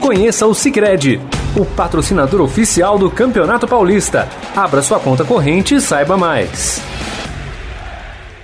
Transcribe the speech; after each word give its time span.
Conheça 0.00 0.46
o 0.46 0.54
Sicredi, 0.54 1.20
o 1.56 1.64
patrocinador 1.64 2.40
oficial 2.40 2.98
do 2.98 3.10
Campeonato 3.10 3.68
Paulista. 3.68 4.28
Abra 4.56 4.80
sua 4.80 4.98
conta 4.98 5.24
corrente 5.24 5.74
e 5.74 5.80
saiba 5.80 6.16
mais. 6.16 6.80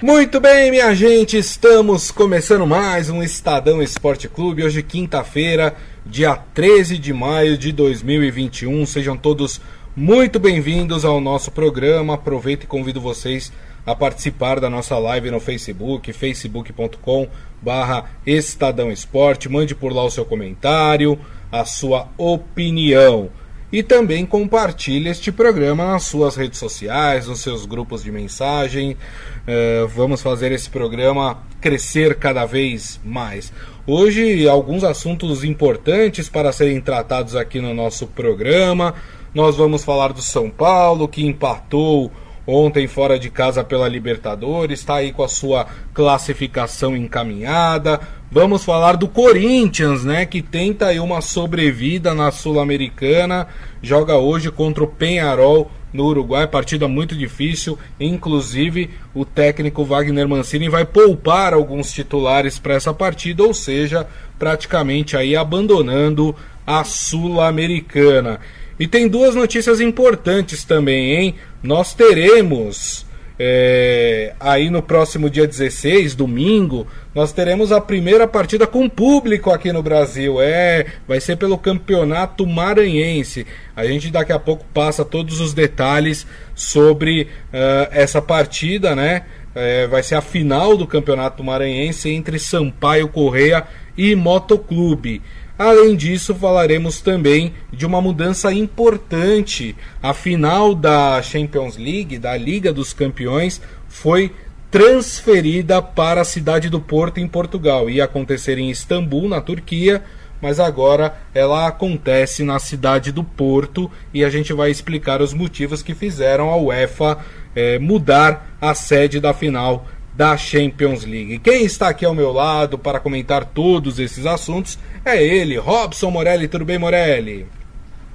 Muito 0.03 0.39
bem, 0.39 0.71
minha 0.71 0.95
gente, 0.95 1.39
estamos 1.39 2.11
começando 2.11 2.67
mais 2.67 3.09
um 3.09 3.23
Estadão 3.23 3.83
Esporte 3.83 4.29
Clube. 4.29 4.63
Hoje, 4.63 4.83
quinta-feira, 4.83 5.75
dia 6.05 6.37
13 6.37 6.99
de 6.99 7.15
maio 7.15 7.56
de 7.56 7.72
2021. 7.72 8.85
Sejam 8.85 9.17
todos 9.17 9.61
muito 9.97 10.38
bem-vindos 10.38 11.04
ao 11.04 11.21
nosso 11.21 11.51
programa. 11.51 12.15
Aproveito 12.15 12.65
e 12.65 12.67
convido 12.67 13.01
vocês 13.01 13.51
a 13.87 13.95
participar 13.95 14.61
da 14.61 14.69
nossa 14.69 14.99
live 14.99 15.31
no 15.31 15.41
Facebook, 15.41 16.12
facebook.com 16.12 17.29
barra 17.65 18.10
Estadão 18.27 18.92
Esporte. 18.92 19.48
Mande 19.48 19.74
por 19.74 19.92
lá 19.92 20.05
o 20.05 20.10
seu 20.10 20.24
comentário, 20.24 21.19
a 21.51 21.65
sua 21.65 22.09
opinião. 22.19 23.30
E 23.73 23.83
também 23.83 24.25
compartilhe 24.25 25.09
este 25.09 25.33
programa 25.33 25.84
nas 25.84 26.05
suas 26.05 26.37
redes 26.37 26.61
sociais, 26.61 27.27
nos 27.27 27.41
seus 27.41 27.66
grupos 27.66 28.05
de 28.05 28.12
mensagem. 28.12 28.92
Uh, 28.92 29.89
vamos 29.89 30.23
fazer 30.23 30.53
esse 30.53 30.70
programa 30.70 31.42
crescer 31.61 32.15
cada 32.15 32.45
vez 32.45 33.01
mais. 33.05 33.53
Hoje, 33.84 34.48
alguns 34.48 34.84
assuntos 34.84 35.42
importantes 35.42 36.28
para 36.28 36.53
serem 36.53 36.81
tratados 36.81 37.34
aqui 37.34 37.61
no 37.61 37.75
nosso 37.75 38.06
programa. 38.06 38.95
Nós 39.34 39.56
vamos 39.56 39.83
falar 39.83 40.12
do 40.12 40.23
São 40.23 40.48
Paulo, 40.48 41.09
que 41.09 41.27
empatou 41.27 42.12
ontem 42.47 42.87
fora 42.87 43.19
de 43.19 43.30
casa 43.30 43.65
pela 43.65 43.89
Libertadores, 43.89 44.80
está 44.80 44.97
aí 44.97 45.12
com 45.12 45.23
a 45.23 45.29
sua 45.29 45.66
classificação 45.93 46.97
encaminhada. 46.97 48.01
Vamos 48.30 48.65
falar 48.65 48.97
do 48.97 49.07
Corinthians, 49.07 50.05
né, 50.05 50.27
que 50.27 50.43
tenta 50.43 50.87
aí 50.87 50.98
uma 50.98 51.20
sobrevida 51.20 52.15
na 52.15 52.30
Sul-Americana, 52.30 53.47
joga 53.80 54.17
hoje 54.17 54.50
contra 54.50 54.83
o 54.83 54.89
Penharol 54.89 55.70
no 55.92 56.06
Uruguai, 56.06 56.48
partida 56.48 56.89
muito 56.89 57.15
difícil, 57.15 57.78
inclusive 58.00 58.91
o 59.15 59.25
técnico 59.25 59.84
Wagner 59.84 60.28
Mancini 60.28 60.69
vai 60.69 60.84
poupar 60.84 61.55
alguns 61.55 61.92
titulares 61.92 62.59
para 62.59 62.75
essa 62.75 62.92
partida, 62.92 63.45
ou 63.45 63.55
seja, 63.55 64.05
praticamente 64.37 65.17
aí 65.17 65.37
abandonando 65.37 66.34
a 66.67 66.83
Sul-Americana. 66.83 68.41
E 68.78 68.86
tem 68.86 69.08
duas 69.08 69.34
notícias 69.34 69.80
importantes 69.80 70.64
também, 70.64 71.12
hein? 71.14 71.34
Nós 71.62 71.94
teremos 71.94 73.06
é, 73.36 74.33
aí 74.39 74.70
no 74.70 74.81
próximo 74.81 75.28
dia 75.28 75.47
16, 75.47 76.14
domingo, 76.14 76.86
nós 77.12 77.33
teremos 77.33 77.72
a 77.72 77.81
primeira 77.81 78.28
partida 78.28 78.66
com 78.66 78.89
público 78.89 79.50
aqui 79.50 79.72
no 79.72 79.83
Brasil. 79.83 80.41
É, 80.41 80.86
vai 81.06 81.20
ser 81.20 81.36
pelo 81.36 81.58
Campeonato 81.58 82.47
Maranhense. 82.47 83.47
A 83.75 83.84
gente 83.84 84.11
daqui 84.11 84.33
a 84.33 84.39
pouco 84.39 84.64
passa 84.72 85.05
todos 85.05 85.41
os 85.41 85.53
detalhes 85.53 86.27
sobre 86.55 87.22
uh, 87.22 87.88
essa 87.91 88.22
partida, 88.22 88.94
né? 88.94 89.22
É, 89.55 89.86
vai 89.86 90.03
ser 90.03 90.16
a 90.16 90.20
final 90.20 90.77
do 90.77 90.86
Campeonato 90.86 91.42
Maranhense 91.42 92.11
entre 92.11 92.41
Sampaio 92.41 93.09
Correia 93.09 93.64
e 93.97 94.14
Motoclube. 94.14 95.22
Além 95.56 95.94
disso, 95.94 96.34
falaremos 96.34 97.00
também 97.00 97.52
de 97.72 97.86
uma 97.86 98.00
mudança 98.00 98.52
importante. 98.52 99.77
A 100.02 100.12
final 100.12 100.74
da 100.74 101.22
Champions 101.22 101.77
League, 101.77 102.19
da 102.19 102.36
Liga 102.36 102.72
dos 102.72 102.92
Campeões, 102.92 103.60
foi 103.88 104.32
transferida 104.69 105.80
para 105.80 106.22
a 106.22 106.25
cidade 106.25 106.69
do 106.69 106.80
Porto, 106.80 107.20
em 107.20 107.28
Portugal. 107.28 107.88
Ia 107.88 108.05
acontecer 108.05 108.58
em 108.58 108.69
Istambul, 108.69 109.28
na 109.28 109.41
Turquia, 109.41 110.02
mas 110.42 110.58
agora 110.58 111.14
ela 111.32 111.69
acontece 111.69 112.42
na 112.42 112.58
cidade 112.58 113.12
do 113.12 113.22
Porto 113.22 113.88
e 114.12 114.25
a 114.25 114.28
gente 114.28 114.52
vai 114.52 114.72
explicar 114.72 115.22
os 115.22 115.32
motivos 115.32 115.82
que 115.82 115.94
fizeram 115.94 116.50
a 116.50 116.56
UEFA 116.56 117.19
eh, 117.55 117.78
mudar 117.78 118.56
a 118.60 118.75
sede 118.75 119.20
da 119.20 119.32
final 119.32 119.87
da 120.16 120.36
Champions 120.36 121.04
League. 121.04 121.38
Quem 121.41 121.64
está 121.64 121.88
aqui 121.88 122.04
ao 122.04 122.14
meu 122.14 122.32
lado 122.32 122.78
para 122.78 123.00
comentar 123.00 123.44
todos 123.44 123.98
esses 123.98 124.26
assuntos 124.26 124.78
é 125.04 125.22
ele, 125.22 125.56
Robson 125.56 126.10
Morelli. 126.10 126.48
Tudo 126.48 126.64
bem, 126.64 126.78
Morelli? 126.78 127.47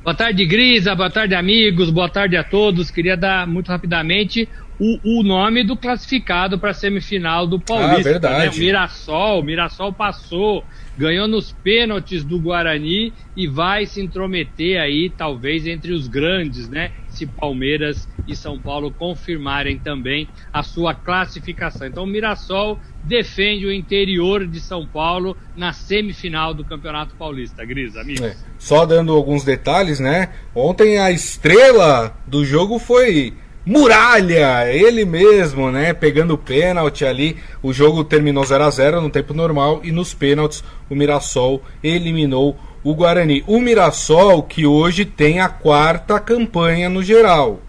Boa 0.04 0.16
tarde, 0.16 0.46
Grisa. 0.46 0.96
Boa 0.96 1.10
tarde, 1.10 1.36
amigos. 1.36 1.90
Boa 1.90 2.10
tarde 2.10 2.38
a 2.38 2.44
todos. 2.44 2.90
Queria 2.90 3.18
dar 3.18 3.46
muito 3.46 3.68
rapidamente 3.68 4.48
o, 4.80 5.20
o 5.20 5.24
nome 5.24 5.64
do 5.64 5.76
classificado 5.76 6.58
para 6.58 6.72
a 6.72 6.74
semifinal 6.74 7.46
do 7.46 7.60
Paulista. 7.60 8.00
Ah, 8.00 8.04
verdade. 8.14 8.46
Né? 8.46 8.50
O 8.50 8.60
Mirassol. 8.60 9.40
O 9.42 9.44
Mirassol 9.44 9.92
passou 9.92 10.64
ganhou 11.00 11.30
nos 11.30 11.54
pênaltis 11.54 12.26
do 12.26 12.38
Guarani 12.38 13.14
e 13.36 13.48
vai 13.48 13.86
se 13.86 14.02
intrometer 14.02 14.82
aí, 14.82 15.10
talvez, 15.10 15.66
entre 15.66 15.94
os 15.94 16.10
grandes, 16.10 16.68
né? 16.68 16.92
Se 17.20 17.26
Palmeiras 17.26 18.08
e 18.26 18.34
São 18.34 18.58
Paulo 18.58 18.92
confirmarem 18.92 19.78
também 19.78 20.30
a 20.54 20.64
sua 20.64 20.94
classificação. 20.96 21.86
Então, 21.86 22.06
o 22.06 22.08
Mirassol 22.08 22.80
defende 23.04 23.66
o 23.66 23.74
interior 23.74 24.48
de 24.48 24.62
São 24.62 24.88
Paulo 24.88 25.36
na 25.54 25.74
semifinal 25.74 26.54
do 26.54 26.64
Campeonato 26.64 27.16
Paulista. 27.16 27.66
Gris, 27.66 27.98
amigos. 27.98 28.22
É. 28.22 28.36
Só 28.58 28.86
dando 28.86 29.14
alguns 29.14 29.44
detalhes, 29.44 30.00
né? 30.00 30.30
Ontem 30.56 30.98
a 30.98 31.12
estrela 31.12 32.18
do 32.26 32.46
jogo 32.46 32.80
foi 32.80 33.34
Muralha, 33.66 34.74
ele 34.74 35.04
mesmo, 35.04 35.70
né? 35.70 35.94
Pegando 35.94 36.36
o 36.36 36.38
pênalti 36.38 37.04
ali. 37.04 37.36
O 37.62 37.74
jogo 37.74 38.06
terminou 38.06 38.46
0 38.46 38.64
a 38.64 38.70
0 38.70 39.02
no 39.02 39.10
tempo 39.10 39.34
normal 39.34 39.82
e 39.84 39.92
nos 39.92 40.14
pênaltis 40.14 40.64
o 40.90 40.96
Mirassol 40.96 41.62
eliminou 41.84 42.58
o 42.84 42.94
Guarani. 42.94 43.44
O 43.48 43.60
Mirassol 43.60 44.44
que 44.44 44.66
hoje 44.66 45.06
tem 45.06 45.40
a 45.40 45.50
quarta 45.50 46.20
campanha 46.20 46.90
no 46.90 47.04
geral 47.04 47.62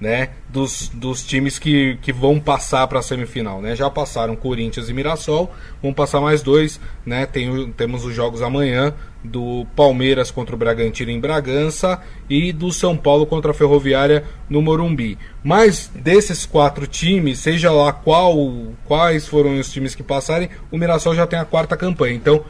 né, 0.00 0.30
dos, 0.48 0.90
dos 0.92 1.24
times 1.24 1.58
que, 1.58 1.98
que 2.02 2.12
vão 2.12 2.38
passar 2.38 2.86
para 2.86 2.98
a 2.98 3.02
semifinal, 3.02 3.62
né? 3.62 3.74
Já 3.74 3.88
passaram 3.88 4.36
Corinthians 4.36 4.88
e 4.88 4.92
Mirassol, 4.92 5.50
vão 5.82 5.92
passar 5.92 6.20
mais 6.20 6.42
dois, 6.42 6.78
né? 7.04 7.24
Tem, 7.24 7.72
temos 7.72 8.04
os 8.04 8.14
jogos 8.14 8.42
amanhã 8.42 8.92
do 9.24 9.66
Palmeiras 9.74 10.30
contra 10.30 10.54
o 10.54 10.58
Bragantino 10.58 11.10
em 11.10 11.18
Bragança 11.18 12.00
e 12.28 12.52
do 12.52 12.70
São 12.70 12.96
Paulo 12.96 13.26
contra 13.26 13.50
a 13.50 13.54
Ferroviária 13.54 14.24
no 14.48 14.60
Morumbi. 14.60 15.18
Mas 15.42 15.90
desses 15.94 16.44
quatro 16.44 16.86
times, 16.86 17.38
seja 17.38 17.72
lá 17.72 17.92
qual 17.92 18.36
quais 18.84 19.26
foram 19.26 19.58
os 19.58 19.72
times 19.72 19.94
que 19.94 20.02
passarem, 20.02 20.50
o 20.70 20.76
Mirassol 20.76 21.14
já 21.14 21.26
tem 21.26 21.38
a 21.38 21.44
quarta 21.44 21.76
campanha. 21.76 22.14
Então, 22.14 22.44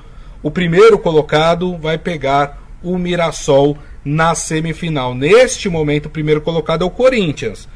o 0.47 0.51
primeiro 0.53 0.97
colocado 0.97 1.77
vai 1.77 1.99
pegar 1.99 2.63
o 2.81 2.97
Mirassol 2.97 3.77
na 4.05 4.33
semifinal. 4.33 5.13
Neste 5.13 5.69
momento, 5.69 6.07
o 6.07 6.11
primeiro 6.11 6.41
colocado 6.41 6.83
é 6.83 6.87
o 6.87 6.91
Corinthians. 6.91 7.69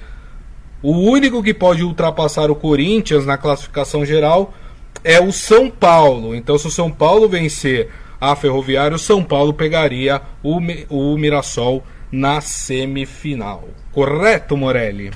O 0.81 0.93
único 0.93 1.43
que 1.43 1.53
pode 1.53 1.83
ultrapassar 1.83 2.49
o 2.49 2.55
Corinthians 2.55 3.27
na 3.27 3.37
classificação 3.37 4.07
geral 4.07 4.55
é 5.03 5.21
o 5.21 5.33
São 5.33 5.69
Paulo. 5.69 6.33
Então, 6.33 6.57
se 6.57 6.69
o 6.69 6.71
São 6.71 6.93
Paulo 6.93 7.29
vencer 7.29 7.91
a 8.21 8.37
Ferroviária, 8.37 8.95
o 8.95 9.01
São 9.01 9.25
Paulo 9.25 9.53
pegaria 9.53 10.23
o, 10.41 10.61
o 10.89 11.19
Mirassol 11.19 11.83
na 12.13 12.41
semifinal. 12.41 13.65
Correto, 13.91 14.57
Morelli? 14.57 15.11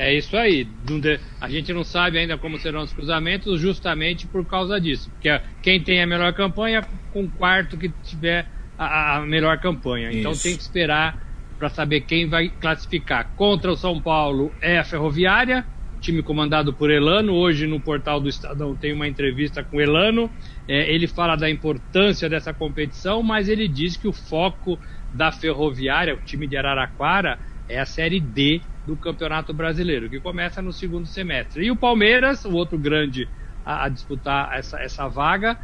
É 0.00 0.14
isso 0.14 0.34
aí. 0.34 0.66
A 1.38 1.50
gente 1.50 1.74
não 1.74 1.84
sabe 1.84 2.16
ainda 2.16 2.38
como 2.38 2.58
serão 2.58 2.80
os 2.80 2.90
cruzamentos, 2.90 3.60
justamente 3.60 4.26
por 4.26 4.46
causa 4.46 4.80
disso. 4.80 5.10
Porque 5.10 5.38
quem 5.62 5.78
tem 5.78 6.02
a 6.02 6.06
melhor 6.06 6.32
campanha, 6.32 6.80
com 7.12 7.24
o 7.24 7.30
quarto 7.30 7.76
que 7.76 7.90
tiver 8.02 8.48
a, 8.78 9.16
a 9.16 9.20
melhor 9.20 9.58
campanha. 9.58 10.10
Então 10.10 10.32
tem 10.32 10.56
que 10.56 10.62
esperar 10.62 11.22
para 11.58 11.68
saber 11.68 12.00
quem 12.00 12.26
vai 12.26 12.48
classificar. 12.48 13.34
Contra 13.36 13.70
o 13.70 13.76
São 13.76 14.00
Paulo 14.00 14.50
é 14.62 14.78
a 14.78 14.84
Ferroviária, 14.84 15.66
time 16.00 16.22
comandado 16.22 16.72
por 16.72 16.90
Elano. 16.90 17.34
Hoje 17.34 17.66
no 17.66 17.78
portal 17.78 18.22
do 18.22 18.28
Estadão 18.30 18.74
tem 18.74 18.94
uma 18.94 19.06
entrevista 19.06 19.62
com 19.62 19.82
Elano. 19.82 20.30
É, 20.66 20.90
ele 20.90 21.06
fala 21.06 21.36
da 21.36 21.50
importância 21.50 22.26
dessa 22.26 22.54
competição, 22.54 23.22
mas 23.22 23.50
ele 23.50 23.68
diz 23.68 23.98
que 23.98 24.08
o 24.08 24.14
foco 24.14 24.80
da 25.12 25.30
Ferroviária, 25.30 26.14
o 26.14 26.24
time 26.24 26.46
de 26.46 26.56
Araraquara, 26.56 27.38
é 27.68 27.78
a 27.78 27.84
Série 27.84 28.18
D 28.18 28.62
do 28.90 28.96
Campeonato 28.96 29.54
Brasileiro, 29.54 30.10
que 30.10 30.18
começa 30.18 30.60
no 30.60 30.72
segundo 30.72 31.06
semestre. 31.06 31.64
E 31.64 31.70
o 31.70 31.76
Palmeiras, 31.76 32.44
o 32.44 32.52
outro 32.52 32.76
grande 32.76 33.28
a, 33.64 33.84
a 33.84 33.88
disputar 33.88 34.50
essa, 34.52 34.80
essa 34.80 35.06
vaga, 35.06 35.56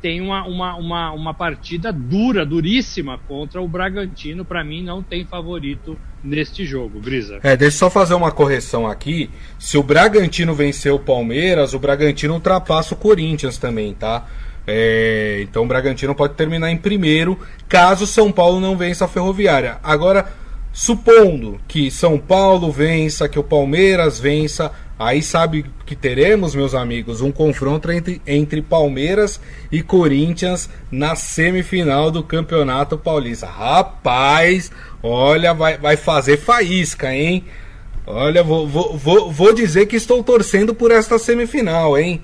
tem 0.00 0.20
uma, 0.20 0.44
uma, 0.44 0.74
uma, 0.74 1.12
uma 1.12 1.32
partida 1.32 1.92
dura, 1.92 2.44
duríssima 2.44 3.20
contra 3.28 3.62
o 3.62 3.68
Bragantino. 3.68 4.44
Para 4.44 4.64
mim, 4.64 4.82
não 4.82 5.00
tem 5.00 5.24
favorito 5.24 5.96
neste 6.24 6.66
jogo, 6.66 6.98
Grisa. 6.98 7.38
É, 7.44 7.56
deixa 7.56 7.76
eu 7.76 7.78
só 7.78 7.90
fazer 7.90 8.14
uma 8.14 8.32
correção 8.32 8.84
aqui. 8.84 9.30
Se 9.60 9.78
o 9.78 9.82
Bragantino 9.82 10.52
vencer 10.52 10.92
o 10.92 10.98
Palmeiras, 10.98 11.74
o 11.74 11.78
Bragantino 11.78 12.34
ultrapassa 12.34 12.94
o 12.94 12.96
Corinthians 12.96 13.58
também, 13.58 13.94
tá? 13.94 14.26
É, 14.66 15.38
então 15.42 15.62
o 15.62 15.66
Bragantino 15.68 16.16
pode 16.16 16.34
terminar 16.34 16.70
em 16.70 16.76
primeiro, 16.76 17.38
caso 17.68 18.06
São 18.06 18.32
Paulo 18.32 18.58
não 18.58 18.76
vença 18.76 19.04
a 19.04 19.08
Ferroviária. 19.08 19.78
Agora, 19.84 20.41
supondo 20.72 21.60
que 21.68 21.90
São 21.90 22.18
Paulo 22.18 22.72
vença, 22.72 23.28
que 23.28 23.38
o 23.38 23.44
Palmeiras 23.44 24.18
vença, 24.18 24.72
Aí 25.04 25.20
sabe 25.20 25.66
que 25.84 25.96
teremos, 25.96 26.54
meus 26.54 26.76
amigos, 26.76 27.20
um 27.20 27.32
confronto 27.32 27.90
entre, 27.90 28.22
entre 28.24 28.62
Palmeiras 28.62 29.40
e 29.70 29.82
Corinthians 29.82 30.70
na 30.92 31.16
semifinal 31.16 32.08
do 32.08 32.22
Campeonato 32.22 32.96
Paulista. 32.96 33.46
Rapaz, 33.46 34.70
olha, 35.02 35.52
vai, 35.52 35.76
vai 35.76 35.96
fazer 35.96 36.36
faísca, 36.36 37.12
hein? 37.12 37.44
Olha, 38.06 38.44
vou, 38.44 38.68
vou, 38.68 38.96
vou, 38.96 39.32
vou 39.32 39.52
dizer 39.52 39.86
que 39.86 39.96
estou 39.96 40.22
torcendo 40.22 40.72
por 40.72 40.92
esta 40.92 41.18
semifinal, 41.18 41.98
hein? 41.98 42.22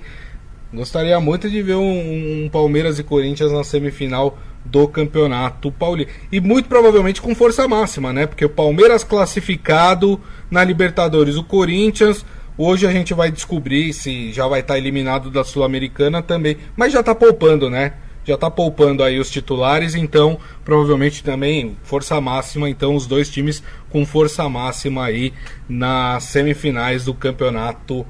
Gostaria 0.73 1.19
muito 1.19 1.51
de 1.51 1.61
ver 1.61 1.75
um, 1.75 2.45
um 2.45 2.49
Palmeiras 2.49 2.97
e 3.01 3.03
Corinthians 3.03 3.51
na 3.51 3.65
semifinal 3.65 4.39
do 4.71 4.87
Campeonato 4.89 5.71
Paulista. 5.73 6.13
E 6.31 6.41
muito 6.41 6.69
provavelmente 6.69 7.21
com 7.21 7.35
força 7.35 7.67
máxima, 7.67 8.13
né? 8.13 8.27
Porque 8.27 8.45
o 8.45 8.51
Palmeiras 8.51 9.03
classificado 9.03 10.21
na 10.51 10.63
Libertadores, 10.63 11.37
o 11.37 11.45
Corinthians. 11.45 12.25
Hoje 12.57 12.87
a 12.87 12.93
gente 12.93 13.15
vai 13.15 13.31
descobrir 13.31 13.93
se 13.93 14.33
já 14.33 14.47
vai 14.47 14.61
estar 14.61 14.77
eliminado 14.77 15.31
da 15.31 15.45
Sul-Americana 15.45 16.23
também. 16.23 16.57
Mas 16.77 16.93
já 16.93 17.01
está 17.01 17.15
poupando, 17.15 17.71
né? 17.71 17.95
Já 18.25 18.35
está 18.35 18.51
poupando 18.51 19.03
aí 19.03 19.19
os 19.19 19.31
titulares, 19.31 19.95
então 19.95 20.39
provavelmente 20.63 21.25
também 21.25 21.77
força 21.83 22.21
máxima. 22.21 22.69
Então 22.69 22.95
os 22.95 23.07
dois 23.07 23.31
times 23.31 23.63
com 23.89 24.05
força 24.05 24.47
máxima 24.49 25.07
aí 25.07 25.33
nas 25.69 26.25
semifinais 26.25 27.05
do 27.05 27.15
Campeonato 27.15 28.05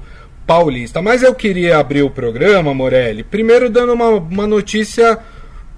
Paulista. 0.45 1.01
Mas 1.01 1.23
eu 1.23 1.33
queria 1.33 1.77
abrir 1.77 2.01
o 2.01 2.09
programa, 2.09 2.73
Morelli, 2.73 3.23
primeiro 3.23 3.69
dando 3.69 3.93
uma, 3.93 4.09
uma 4.09 4.47
notícia 4.47 5.19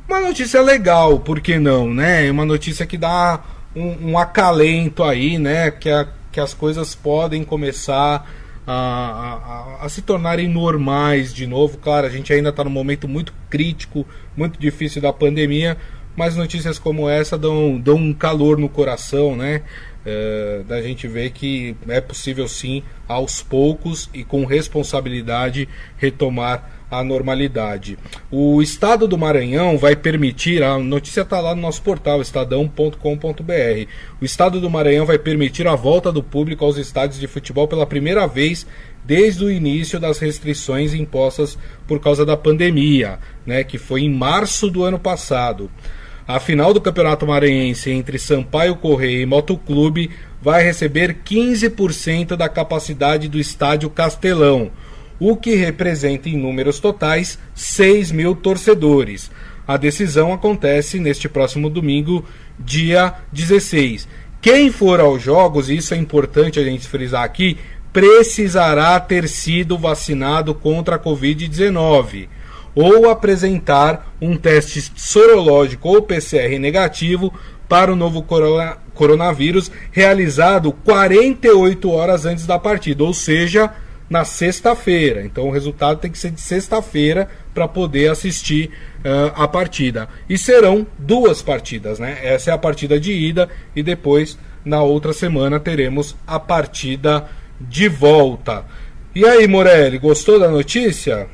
uma 0.07 0.19
notícia 0.19 0.61
legal, 0.61 1.19
por 1.19 1.39
que 1.39 1.57
não, 1.57 1.93
né? 1.93 2.29
Uma 2.29 2.45
notícia 2.45 2.85
que 2.85 2.97
dá 2.97 3.41
um, 3.75 4.11
um 4.11 4.17
acalento 4.17 5.03
aí, 5.03 5.37
né? 5.37 5.71
Que, 5.71 5.89
a, 5.89 6.07
que 6.31 6.39
as 6.39 6.53
coisas 6.53 6.95
podem 6.95 7.43
começar 7.43 8.27
a, 8.65 9.79
a, 9.79 9.85
a, 9.85 9.89
se 9.89 10.01
tornarem 10.01 10.47
normais 10.47 11.33
de 11.33 11.47
novo. 11.47 11.77
Claro, 11.77 12.07
a 12.07 12.09
gente 12.09 12.31
ainda 12.33 12.49
está 12.49 12.63
num 12.63 12.69
momento 12.69 13.07
muito 13.07 13.33
crítico, 13.49 14.05
muito 14.35 14.59
difícil 14.59 15.01
da 15.01 15.11
pandemia, 15.13 15.77
mas 16.15 16.35
notícias 16.35 16.77
como 16.77 17.09
essa 17.09 17.37
dão, 17.37 17.79
dão 17.79 17.95
um 17.95 18.13
calor 18.13 18.57
no 18.57 18.69
coração, 18.69 19.35
né? 19.35 19.63
É, 20.03 20.63
da 20.67 20.81
gente 20.81 21.07
ver 21.07 21.29
que 21.29 21.75
é 21.87 22.01
possível 22.01 22.47
sim, 22.47 22.81
aos 23.07 23.43
poucos 23.43 24.09
e 24.11 24.23
com 24.23 24.45
responsabilidade, 24.45 25.69
retomar 25.97 26.80
a 26.91 27.01
normalidade. 27.01 27.97
O 28.29 28.61
Estado 28.61 29.07
do 29.07 29.17
Maranhão 29.17 29.77
vai 29.77 29.95
permitir, 29.95 30.61
a 30.61 30.77
notícia 30.77 31.21
está 31.21 31.39
lá 31.39 31.55
no 31.55 31.61
nosso 31.61 31.81
portal, 31.81 32.21
estadão.com.br. 32.21 33.87
O 34.21 34.25
Estado 34.25 34.59
do 34.59 34.69
Maranhão 34.69 35.05
vai 35.05 35.17
permitir 35.17 35.65
a 35.67 35.75
volta 35.75 36.11
do 36.11 36.21
público 36.21 36.65
aos 36.65 36.75
estádios 36.75 37.17
de 37.17 37.27
futebol 37.27 37.65
pela 37.65 37.85
primeira 37.85 38.27
vez 38.27 38.67
desde 39.05 39.45
o 39.45 39.49
início 39.49 39.99
das 39.99 40.19
restrições 40.19 40.93
impostas 40.93 41.57
por 41.87 41.99
causa 42.01 42.25
da 42.25 42.35
pandemia, 42.35 43.19
né, 43.45 43.63
que 43.63 43.77
foi 43.77 44.01
em 44.01 44.09
março 44.09 44.69
do 44.69 44.83
ano 44.83 44.99
passado. 44.99 45.71
A 46.27 46.39
final 46.39 46.73
do 46.73 46.81
Campeonato 46.81 47.25
Maranhense 47.25 47.89
entre 47.89 48.19
Sampaio 48.19 48.75
Correia 48.75 49.23
e 49.23 49.25
Motoclube 49.25 50.11
vai 50.41 50.63
receber 50.63 51.19
15% 51.25 52.35
da 52.35 52.47
capacidade 52.47 53.27
do 53.27 53.39
estádio 53.39 53.89
Castelão 53.89 54.71
o 55.21 55.35
que 55.35 55.53
representa 55.53 56.27
em 56.27 56.35
números 56.35 56.79
totais 56.79 57.37
6 57.53 58.11
mil 58.11 58.33
torcedores. 58.33 59.29
A 59.67 59.77
decisão 59.77 60.33
acontece 60.33 60.99
neste 60.99 61.29
próximo 61.29 61.69
domingo, 61.69 62.25
dia 62.59 63.13
16. 63.31 64.07
Quem 64.41 64.71
for 64.71 64.99
aos 64.99 65.21
jogos, 65.21 65.69
e 65.69 65.77
isso 65.77 65.93
é 65.93 65.97
importante 65.97 66.59
a 66.59 66.63
gente 66.63 66.87
frisar 66.87 67.21
aqui, 67.23 67.59
precisará 67.93 68.99
ter 68.99 69.27
sido 69.27 69.77
vacinado 69.77 70.55
contra 70.55 70.95
a 70.95 70.99
Covid-19 70.99 72.27
ou 72.73 73.07
apresentar 73.07 74.15
um 74.19 74.35
teste 74.35 74.91
sorológico 74.95 75.87
ou 75.87 76.01
PCR 76.01 76.57
negativo 76.57 77.31
para 77.69 77.93
o 77.93 77.95
novo 77.95 78.23
corona, 78.23 78.77
coronavírus 78.95 79.71
realizado 79.91 80.71
48 80.71 81.91
horas 81.91 82.25
antes 82.25 82.47
da 82.47 82.57
partida, 82.57 83.03
ou 83.03 83.13
seja, 83.13 83.71
na 84.11 84.25
sexta-feira. 84.25 85.23
Então 85.23 85.47
o 85.47 85.51
resultado 85.51 85.97
tem 85.97 86.11
que 86.11 86.19
ser 86.19 86.31
de 86.31 86.41
sexta-feira 86.41 87.29
para 87.53 87.65
poder 87.65 88.11
assistir 88.11 88.69
uh, 89.05 89.31
a 89.33 89.47
partida. 89.47 90.09
E 90.27 90.37
serão 90.37 90.85
duas 90.99 91.41
partidas, 91.41 91.97
né? 91.97 92.19
Essa 92.21 92.51
é 92.51 92.53
a 92.53 92.57
partida 92.57 92.99
de 92.99 93.13
ida 93.13 93.47
e 93.73 93.81
depois 93.81 94.37
na 94.65 94.83
outra 94.83 95.13
semana 95.13 95.61
teremos 95.61 96.13
a 96.27 96.37
partida 96.37 97.25
de 97.57 97.87
volta. 97.87 98.65
E 99.15 99.23
aí, 99.23 99.47
Morelli, 99.47 99.97
gostou 99.97 100.37
da 100.37 100.49
notícia? 100.49 101.29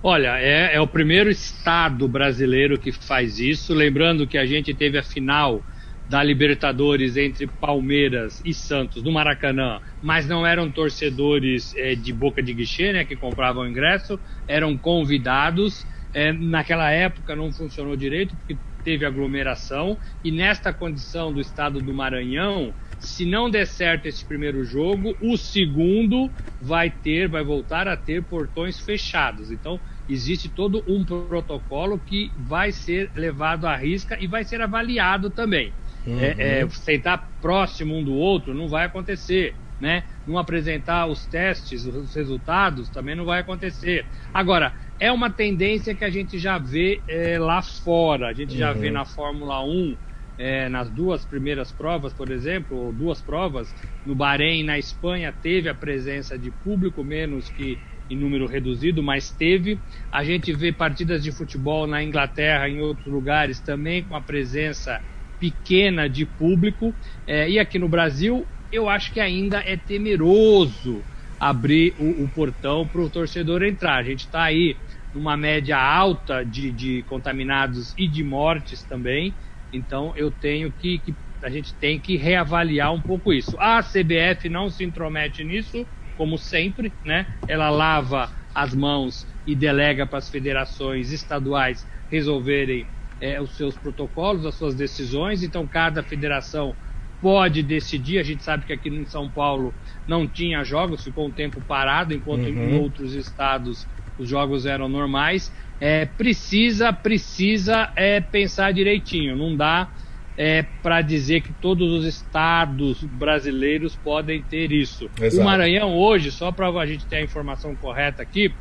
Olha, 0.00 0.38
é, 0.38 0.76
é 0.76 0.80
o 0.80 0.86
primeiro 0.86 1.28
estado 1.28 2.06
brasileiro 2.06 2.78
que 2.78 2.92
faz 2.92 3.40
isso. 3.40 3.74
Lembrando 3.74 4.28
que 4.28 4.38
a 4.38 4.46
gente 4.46 4.72
teve 4.72 4.96
a 4.96 5.02
final 5.02 5.60
da 6.06 6.22
Libertadores 6.22 7.16
entre 7.16 7.48
Palmeiras 7.48 8.40
e 8.44 8.54
Santos 8.54 9.02
no 9.02 9.10
Maracanã, 9.10 9.80
mas 10.00 10.28
não 10.28 10.46
eram 10.46 10.70
torcedores 10.70 11.74
é, 11.74 11.94
de 11.96 12.12
boca 12.12 12.42
de 12.42 12.54
guichê, 12.54 12.92
né, 12.92 13.04
que 13.04 13.16
compravam 13.16 13.66
ingresso, 13.68 14.20
eram 14.46 14.78
convidados. 14.78 15.84
É, 16.12 16.32
naquela 16.32 16.90
época 16.90 17.36
não 17.36 17.52
funcionou 17.52 17.96
direito 17.96 18.36
porque 18.36 18.58
teve 18.82 19.04
aglomeração 19.04 19.98
e 20.22 20.30
nesta 20.30 20.72
condição 20.72 21.32
do 21.34 21.40
estado 21.40 21.80
do 21.80 21.92
Maranhão, 21.92 22.72
se 22.98 23.26
não 23.26 23.50
der 23.50 23.66
certo 23.66 24.06
esse 24.06 24.24
primeiro 24.24 24.64
jogo, 24.64 25.16
o 25.20 25.36
segundo 25.36 26.32
vai 26.58 26.90
ter, 26.90 27.28
vai 27.28 27.42
voltar 27.44 27.88
a 27.88 27.96
ter 27.96 28.22
portões 28.26 28.78
fechados. 28.78 29.50
Então 29.50 29.80
existe 30.08 30.48
todo 30.48 30.84
um 30.86 31.04
protocolo 31.04 31.98
que 31.98 32.32
vai 32.36 32.70
ser 32.72 33.10
levado 33.16 33.66
à 33.66 33.76
risca 33.76 34.16
e 34.20 34.26
vai 34.28 34.44
ser 34.44 34.60
avaliado 34.60 35.30
também. 35.30 35.74
Uhum. 36.06 36.20
É, 36.20 36.60
é, 36.60 36.68
sentar 36.68 37.28
próximo 37.40 37.96
um 37.96 38.04
do 38.04 38.14
outro 38.14 38.54
não 38.54 38.68
vai 38.68 38.86
acontecer. 38.86 39.54
Né? 39.78 40.04
Não 40.26 40.38
apresentar 40.38 41.04
os 41.06 41.26
testes, 41.26 41.84
os 41.84 42.14
resultados, 42.14 42.88
também 42.88 43.14
não 43.14 43.26
vai 43.26 43.40
acontecer. 43.40 44.06
Agora, 44.32 44.72
é 44.98 45.12
uma 45.12 45.28
tendência 45.28 45.94
que 45.94 46.02
a 46.02 46.08
gente 46.08 46.38
já 46.38 46.56
vê 46.56 47.02
é, 47.06 47.38
lá 47.38 47.60
fora. 47.60 48.28
A 48.28 48.32
gente 48.32 48.52
uhum. 48.52 48.58
já 48.58 48.72
vê 48.72 48.86
uhum. 48.86 48.94
na 48.94 49.04
Fórmula 49.04 49.62
1, 49.62 49.96
é, 50.38 50.68
nas 50.70 50.88
duas 50.88 51.26
primeiras 51.26 51.72
provas, 51.72 52.14
por 52.14 52.30
exemplo, 52.30 52.74
ou 52.74 52.92
duas 52.92 53.20
provas, 53.20 53.74
no 54.06 54.14
Bahrein, 54.14 54.62
na 54.62 54.78
Espanha, 54.78 55.30
teve 55.30 55.68
a 55.68 55.74
presença 55.74 56.38
de 56.38 56.50
público, 56.50 57.04
menos 57.04 57.50
que 57.50 57.78
em 58.08 58.16
número 58.16 58.46
reduzido, 58.46 59.02
mas 59.02 59.30
teve. 59.30 59.78
A 60.10 60.22
gente 60.22 60.52
vê 60.52 60.72
partidas 60.72 61.22
de 61.22 61.32
futebol 61.32 61.86
na 61.86 62.02
Inglaterra, 62.02 62.68
em 62.68 62.80
outros 62.80 63.12
lugares, 63.12 63.60
também 63.60 64.02
com 64.02 64.14
a 64.14 64.20
presença 64.20 65.00
pequena 65.38 66.08
de 66.08 66.24
público. 66.24 66.94
É, 67.26 67.48
e 67.48 67.58
aqui 67.58 67.78
no 67.78 67.88
Brasil, 67.88 68.46
eu 68.70 68.88
acho 68.88 69.12
que 69.12 69.20
ainda 69.20 69.58
é 69.58 69.76
temeroso 69.76 71.04
abrir 71.38 71.94
o, 71.98 72.24
o 72.24 72.28
portão 72.28 72.86
para 72.86 73.00
o 73.00 73.10
torcedor 73.10 73.62
entrar. 73.62 73.96
A 73.96 74.02
gente 74.02 74.20
está 74.20 74.44
aí 74.44 74.76
numa 75.14 75.36
média 75.36 75.78
alta 75.78 76.44
de, 76.44 76.70
de, 76.72 77.02
contaminados 77.04 77.94
e 77.96 78.08
de 78.08 78.22
mortes 78.22 78.82
também. 78.82 79.34
Então 79.72 80.12
eu 80.16 80.30
tenho 80.30 80.72
que, 80.72 80.98
que, 80.98 81.14
a 81.42 81.50
gente 81.50 81.74
tem 81.74 82.00
que 82.00 82.16
reavaliar 82.16 82.92
um 82.92 83.00
pouco 83.00 83.32
isso. 83.32 83.56
A 83.58 83.82
CBF 83.82 84.48
não 84.48 84.68
se 84.68 84.84
intromete 84.84 85.44
nisso, 85.44 85.86
como 86.16 86.38
sempre, 86.38 86.92
né? 87.04 87.26
Ela 87.46 87.70
lava 87.70 88.30
as 88.54 88.74
mãos 88.74 89.26
e 89.46 89.54
delega 89.54 90.06
para 90.06 90.18
as 90.18 90.30
federações 90.30 91.12
estaduais 91.12 91.86
resolverem 92.10 92.86
é, 93.20 93.40
os 93.40 93.56
seus 93.56 93.76
protocolos, 93.76 94.44
as 94.44 94.54
suas 94.54 94.74
decisões, 94.74 95.42
então 95.42 95.66
cada 95.66 96.02
federação 96.02 96.74
pode 97.20 97.62
decidir. 97.62 98.18
A 98.18 98.22
gente 98.22 98.42
sabe 98.42 98.66
que 98.66 98.72
aqui 98.72 98.88
em 98.88 99.06
São 99.06 99.28
Paulo 99.28 99.72
não 100.06 100.26
tinha 100.26 100.62
jogos, 100.64 101.04
ficou 101.04 101.26
um 101.26 101.30
tempo 101.30 101.60
parado, 101.60 102.14
enquanto 102.14 102.44
uhum. 102.44 102.70
em 102.70 102.78
outros 102.80 103.14
estados 103.14 103.86
os 104.18 104.28
jogos 104.28 104.66
eram 104.66 104.88
normais. 104.88 105.52
É, 105.80 106.06
precisa, 106.06 106.92
precisa 106.92 107.90
é, 107.96 108.20
pensar 108.20 108.72
direitinho. 108.72 109.36
Não 109.36 109.54
dá 109.54 109.88
é, 110.36 110.64
para 110.82 111.00
dizer 111.00 111.40
que 111.40 111.52
todos 111.54 111.92
os 111.92 112.04
estados 112.04 113.02
brasileiros 113.02 113.96
podem 113.96 114.42
ter 114.42 114.72
isso. 114.72 115.10
Exato. 115.20 115.42
O 115.42 115.44
Maranhão 115.44 115.94
hoje, 115.96 116.30
só 116.30 116.52
para 116.52 116.68
a 116.68 116.86
gente 116.86 117.06
ter 117.06 117.16
a 117.16 117.22
informação 117.22 117.74
correta 117.74 118.22
aqui, 118.22 118.52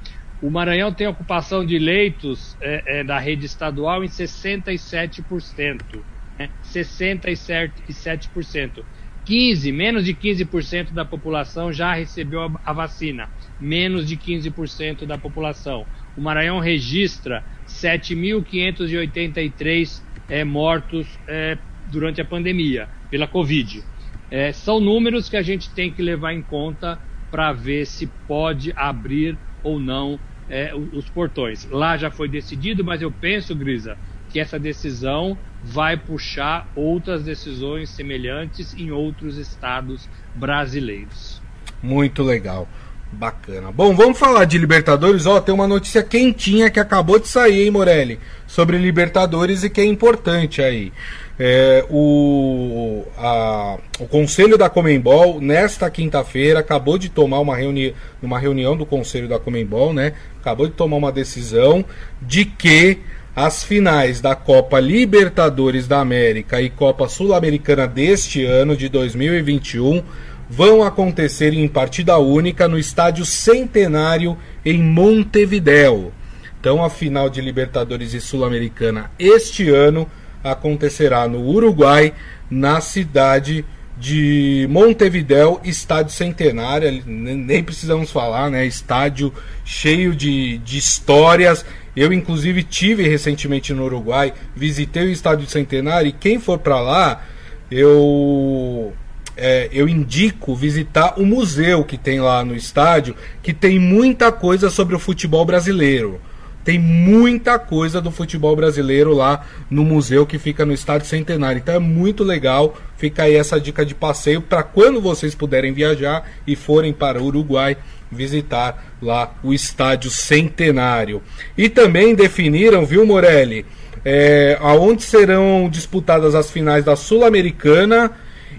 o 0.42 0.50
Maranhão 0.50 0.94
tem 0.94 1.08
ocupação 1.08 1.65
de 1.65 1.80
leitos 1.80 2.58
é, 2.62 3.00
é, 3.00 3.04
da 3.04 3.20
rede 3.20 3.46
estadual 3.46 4.04
em 4.04 4.08
67%. 4.08 6.04
Né? 6.38 6.50
67%. 6.63 8.84
15, 9.25 9.72
menos 9.72 10.06
de 10.06 10.13
15% 10.13 10.94
da 10.94 11.04
população 11.04 11.74
já 11.74 11.96
recebeu 11.96 12.44
a, 12.44 12.62
a 12.63 12.74
vacina. 12.74 13.27
Menos 13.60 14.08
de 14.08 14.15
15% 14.18 15.06
da 15.06 15.18
população. 15.18 15.88
O 16.15 16.22
Maranhão 16.22 16.60
registra 16.60 17.44
7.583 17.68 20.04
é, 20.30 20.44
mortos 20.44 21.08
é, 21.27 21.58
durante 21.89 22.22
a 22.22 22.25
pandemia 22.25 22.88
pela 23.10 23.27
Covid. 23.27 23.84
É, 24.30 24.51
são 24.51 24.80
números 24.80 25.30
que 25.30 25.38
a 25.38 25.42
gente 25.42 25.74
tem 25.74 25.92
que 25.92 26.01
levar 26.01 26.34
em 26.34 26.42
conta 26.42 27.00
para 27.32 27.51
ver 27.51 27.86
se 27.86 28.08
pode 28.27 28.74
abrir 28.75 29.38
ou 29.65 29.79
não 29.79 30.17
é, 30.48 30.74
os 30.75 31.10
portões. 31.10 31.67
Lá 31.69 31.98
já 31.98 32.10
foi 32.10 32.29
decidido, 32.29 32.86
mas 32.86 33.01
eu 33.01 33.12
penso, 33.12 33.53
Grisa, 33.55 33.98
que 34.29 34.39
essa 34.39 34.60
decisão 34.60 35.38
vai 35.63 35.98
puxar 35.98 36.72
outras 36.75 37.24
decisões 37.24 37.89
semelhantes 37.89 38.74
em 38.74 38.91
outros 38.91 39.38
estados 39.38 40.07
brasileiros. 40.36 41.41
Muito 41.81 42.24
legal. 42.24 42.67
Bacana. 43.15 43.72
Bom, 43.72 43.95
vamos 43.95 44.19
falar 44.19 44.43
de 44.45 44.57
Libertadores. 44.57 45.25
Ó, 45.25 45.39
tem 45.39 45.55
uma 45.55 45.67
notícia 45.67 46.03
quentinha 46.03 46.69
que 46.69 46.79
acabou 46.79 47.17
de 47.17 47.27
sair, 47.27 47.63
hein, 47.63 47.72
Morelli? 47.72 48.19
Sobre 48.45 48.77
Libertadores 48.77 49.63
e 49.63 49.69
que 49.69 49.79
é 49.79 49.86
importante 49.86 50.62
aí. 50.62 50.91
É, 51.39 51.86
o, 51.89 53.05
a, 53.17 53.77
o 54.00 54.07
Conselho 54.07 54.57
da 54.57 54.69
Comembol, 54.69 55.39
nesta 55.39 55.89
quinta-feira, 55.89 56.60
acabou 56.60 56.98
de 56.98 57.10
tomar 57.10 57.39
uma, 57.39 57.55
reuni 57.55 57.95
uma 58.22 58.38
reunião 58.38 58.75
do 58.75 58.86
Conselho 58.86 59.27
da 59.27 59.39
Comembol, 59.39 59.93
né? 59.93 60.13
Acabou 60.41 60.67
de 60.67 60.74
tomar 60.74 60.98
uma 60.98 61.12
decisão 61.12 61.84
de 62.22 62.45
que 62.45 63.00
as 63.36 63.63
finais 63.63 64.22
da 64.22 64.34
Copa 64.34 64.79
Libertadores 64.79 65.88
da 65.88 66.00
América 66.00 66.62
e 66.62 66.69
Copa 66.69 67.10
Sul-Americana 67.10 67.86
deste 67.86 68.45
ano, 68.45 68.77
de 68.77 68.88
2021, 68.88 70.01
vão 70.50 70.84
acontecer 70.84 71.54
em 71.54 71.68
partida 71.68 72.18
única 72.18 72.68
no 72.68 72.78
Estádio 72.78 73.25
Centenário 73.25 74.38
em 74.64 74.82
Montevidéu. 74.82 76.12
Então, 76.60 76.84
a 76.84 76.90
final 76.90 77.30
de 77.30 77.42
Libertadores 77.42 78.14
e 78.14 78.22
Sul-Americana 78.22 79.12
este 79.20 79.70
ano 79.70 80.10
acontecerá 80.44 81.28
no 81.28 81.42
Uruguai, 81.42 82.14
na 82.50 82.80
cidade 82.82 83.66
de 83.98 84.68
Montevidéu, 84.70 85.62
estádio 85.64 86.12
centenário, 86.12 87.02
nem 87.06 87.64
precisamos 87.64 88.12
falar, 88.12 88.50
né? 88.52 88.66
Estádio 88.66 89.34
cheio 89.64 90.14
de, 90.14 90.58
de 90.60 90.78
histórias. 90.78 91.66
Eu, 91.96 92.12
inclusive, 92.12 92.62
tive 92.62 93.08
recentemente 93.08 93.74
no 93.74 93.86
Uruguai, 93.86 94.34
visitei 94.56 95.06
o 95.06 95.12
estádio 95.12 95.48
centenário 95.48 96.10
e 96.10 96.14
quem 96.14 96.40
for 96.40 96.60
para 96.60 96.80
lá, 96.82 97.24
eu 97.72 98.94
é, 99.38 99.70
eu 99.72 99.88
indico 99.88 100.56
visitar 100.56 101.20
o 101.20 101.25
museu 101.25 101.84
que 101.84 101.98
tem 101.98 102.20
lá 102.20 102.44
no 102.44 102.56
estádio, 102.56 103.15
que 103.44 103.54
tem 103.54 103.80
muita 103.80 104.32
coisa 104.32 104.70
sobre 104.70 104.96
o 104.96 105.00
futebol 105.00 105.46
brasileiro. 105.46 106.20
Tem 106.63 106.80
muita 106.80 107.60
coisa 107.60 108.01
do 108.01 108.10
futebol 108.10 108.56
brasileiro 108.56 109.13
lá 109.13 109.46
no 109.70 109.84
museu 109.86 110.25
que 110.25 110.39
fica 110.39 110.65
no 110.65 110.74
Estádio 110.74 111.08
Centenário. 111.08 111.60
Então 111.60 111.75
é 111.75 111.80
muito 111.80 112.24
legal. 112.24 112.75
Fica 112.98 113.22
aí 113.24 113.36
essa 113.36 113.62
dica 113.62 113.86
de 113.86 113.94
passeio 113.94 114.42
para 114.42 114.63
quando 114.63 115.00
vocês 115.00 115.36
puderem 115.36 115.74
viajar 115.74 116.27
e 116.48 116.56
forem 116.56 116.92
para 116.92 117.22
o 117.22 117.25
Uruguai 117.25 117.77
visitar 118.12 118.84
lá 119.00 119.36
o 119.44 119.54
Estádio 119.54 120.10
Centenário. 120.10 121.22
E 121.56 121.70
também 121.70 122.15
definiram, 122.15 122.84
viu, 122.84 123.06
Morelli, 123.06 123.63
é, 124.04 124.58
aonde 124.60 125.04
serão 125.04 125.70
disputadas 125.70 126.34
as 126.34 126.50
finais 126.50 126.84
da 126.84 126.96
Sul-Americana 126.96 128.12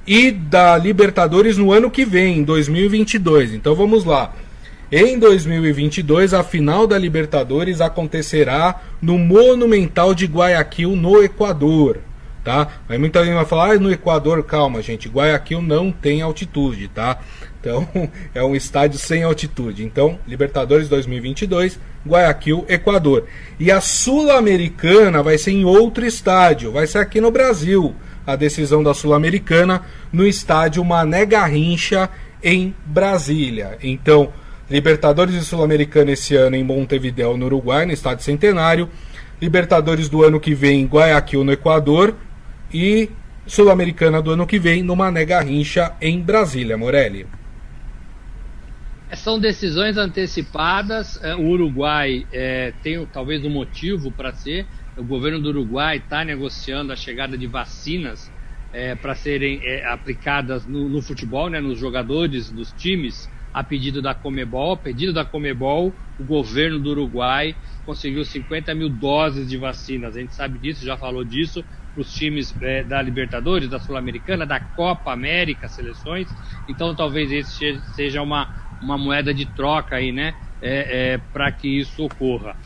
e 0.06 0.30
da 0.30 0.76
Libertadores 0.78 1.56
no 1.56 1.72
ano 1.72 1.90
que 1.90 2.04
vem, 2.04 2.38
em 2.38 2.42
2022. 2.42 3.54
Então 3.54 3.74
vamos 3.74 4.04
lá. 4.04 4.32
Em 4.90 5.18
2022, 5.18 6.32
a 6.32 6.44
final 6.44 6.86
da 6.86 6.96
Libertadores 6.96 7.80
acontecerá 7.80 8.80
no 9.02 9.18
Monumental 9.18 10.14
de 10.14 10.26
Guayaquil, 10.26 10.94
no 10.94 11.22
Equador. 11.22 11.98
Tá? 12.44 12.68
Aí 12.88 12.96
muita 12.96 13.24
gente 13.24 13.34
vai 13.34 13.44
falar, 13.44 13.72
ah, 13.72 13.78
no 13.80 13.90
Equador, 13.90 14.44
calma, 14.44 14.80
gente, 14.80 15.08
Guayaquil 15.08 15.60
não 15.60 15.90
tem 15.90 16.22
altitude, 16.22 16.86
tá? 16.86 17.18
Então, 17.58 17.88
é 18.32 18.40
um 18.44 18.54
estádio 18.54 19.00
sem 19.00 19.24
altitude. 19.24 19.82
Então, 19.82 20.20
Libertadores 20.24 20.88
2022, 20.88 21.80
Guayaquil, 22.06 22.64
Equador. 22.68 23.24
E 23.58 23.72
a 23.72 23.80
Sul-Americana 23.80 25.20
vai 25.24 25.36
ser 25.36 25.50
em 25.50 25.64
outro 25.64 26.06
estádio, 26.06 26.70
vai 26.70 26.86
ser 26.86 26.98
aqui 26.98 27.20
no 27.20 27.32
Brasil. 27.32 27.92
A 28.26 28.34
decisão 28.34 28.82
da 28.82 28.92
Sul-Americana 28.92 29.82
no 30.12 30.26
estádio 30.26 30.84
Mané 30.84 31.24
Garrincha, 31.24 32.10
em 32.42 32.74
Brasília. 32.84 33.78
Então, 33.82 34.32
Libertadores 34.68 35.34
e 35.34 35.44
Sul-Americana 35.44 36.10
esse 36.10 36.34
ano 36.34 36.56
em 36.56 36.64
Montevideo, 36.64 37.36
no 37.36 37.46
Uruguai, 37.46 37.86
no 37.86 37.92
Estádio 37.92 38.24
Centenário. 38.24 38.88
Libertadores 39.40 40.08
do 40.08 40.24
ano 40.24 40.40
que 40.40 40.54
vem 40.54 40.80
em 40.80 40.86
Guayaquil, 40.86 41.44
no 41.44 41.52
Equador. 41.52 42.14
E 42.72 43.08
Sul-Americana 43.46 44.20
do 44.20 44.32
ano 44.32 44.46
que 44.46 44.58
vem 44.58 44.82
no 44.82 44.96
Mané 44.96 45.24
Garrincha, 45.24 45.92
em 46.00 46.20
Brasília, 46.20 46.76
Morelli. 46.76 47.26
São 49.14 49.38
decisões 49.38 49.96
antecipadas. 49.96 51.22
É, 51.22 51.34
o 51.36 51.46
Uruguai 51.46 52.26
é, 52.32 52.72
tem 52.82 53.06
talvez 53.12 53.44
um 53.44 53.50
motivo 53.50 54.10
para 54.10 54.32
ser. 54.32 54.66
O 54.96 55.04
governo 55.04 55.40
do 55.40 55.50
Uruguai 55.50 55.98
está 55.98 56.24
negociando 56.24 56.92
a 56.92 56.96
chegada 56.96 57.36
de 57.36 57.46
vacinas 57.46 58.30
é, 58.72 58.94
para 58.94 59.14
serem 59.14 59.60
é, 59.62 59.86
aplicadas 59.86 60.66
no, 60.66 60.88
no, 60.88 61.02
futebol, 61.02 61.48
né, 61.48 61.60
nos 61.60 61.78
jogadores 61.78 62.50
dos 62.50 62.72
times 62.72 63.28
a 63.52 63.64
pedido 63.64 64.02
da 64.02 64.14
Comebol. 64.14 64.76
pedido 64.76 65.12
da 65.12 65.24
Comebol, 65.24 65.94
o 66.18 66.24
governo 66.24 66.78
do 66.78 66.90
Uruguai 66.90 67.56
conseguiu 67.84 68.24
50 68.24 68.74
mil 68.74 68.88
doses 68.88 69.48
de 69.48 69.56
vacinas. 69.56 70.16
A 70.16 70.20
gente 70.20 70.34
sabe 70.34 70.58
disso, 70.58 70.84
já 70.84 70.96
falou 70.96 71.24
disso, 71.24 71.64
para 71.94 72.02
os 72.02 72.12
times 72.12 72.54
é, 72.60 72.84
da 72.84 73.00
Libertadores, 73.00 73.70
da 73.70 73.78
Sul-Americana, 73.78 74.44
da 74.44 74.60
Copa 74.60 75.10
América, 75.12 75.68
seleções. 75.68 76.28
Então 76.68 76.94
talvez 76.94 77.32
esse 77.32 77.80
seja 77.94 78.20
uma, 78.20 78.50
uma 78.82 78.98
moeda 78.98 79.32
de 79.32 79.46
troca 79.46 79.96
aí, 79.96 80.12
né? 80.12 80.34
É, 80.60 81.12
é, 81.14 81.18
para 81.18 81.52
que 81.52 81.68
isso 81.68 82.02
ocorra. 82.04 82.56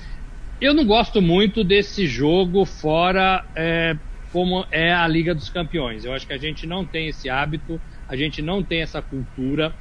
Eu 0.61 0.75
não 0.75 0.85
gosto 0.85 1.23
muito 1.23 1.65
desse 1.65 2.07
jogo 2.07 2.67
fora 2.67 3.43
é, 3.57 3.97
como 4.31 4.67
é 4.71 4.93
a 4.93 5.09
Liga 5.09 5.35
dos 5.35 5.49
Campeões. 5.49 6.05
Eu 6.05 6.13
acho 6.13 6.27
que 6.27 6.35
a 6.35 6.39
gente 6.39 6.67
não 6.67 6.85
tem 6.85 7.09
esse 7.09 7.31
hábito, 7.31 7.81
a 8.07 8.15
gente 8.15 8.43
não 8.43 8.63
tem 8.63 8.83
essa 8.83 9.01
cultura. 9.01 9.75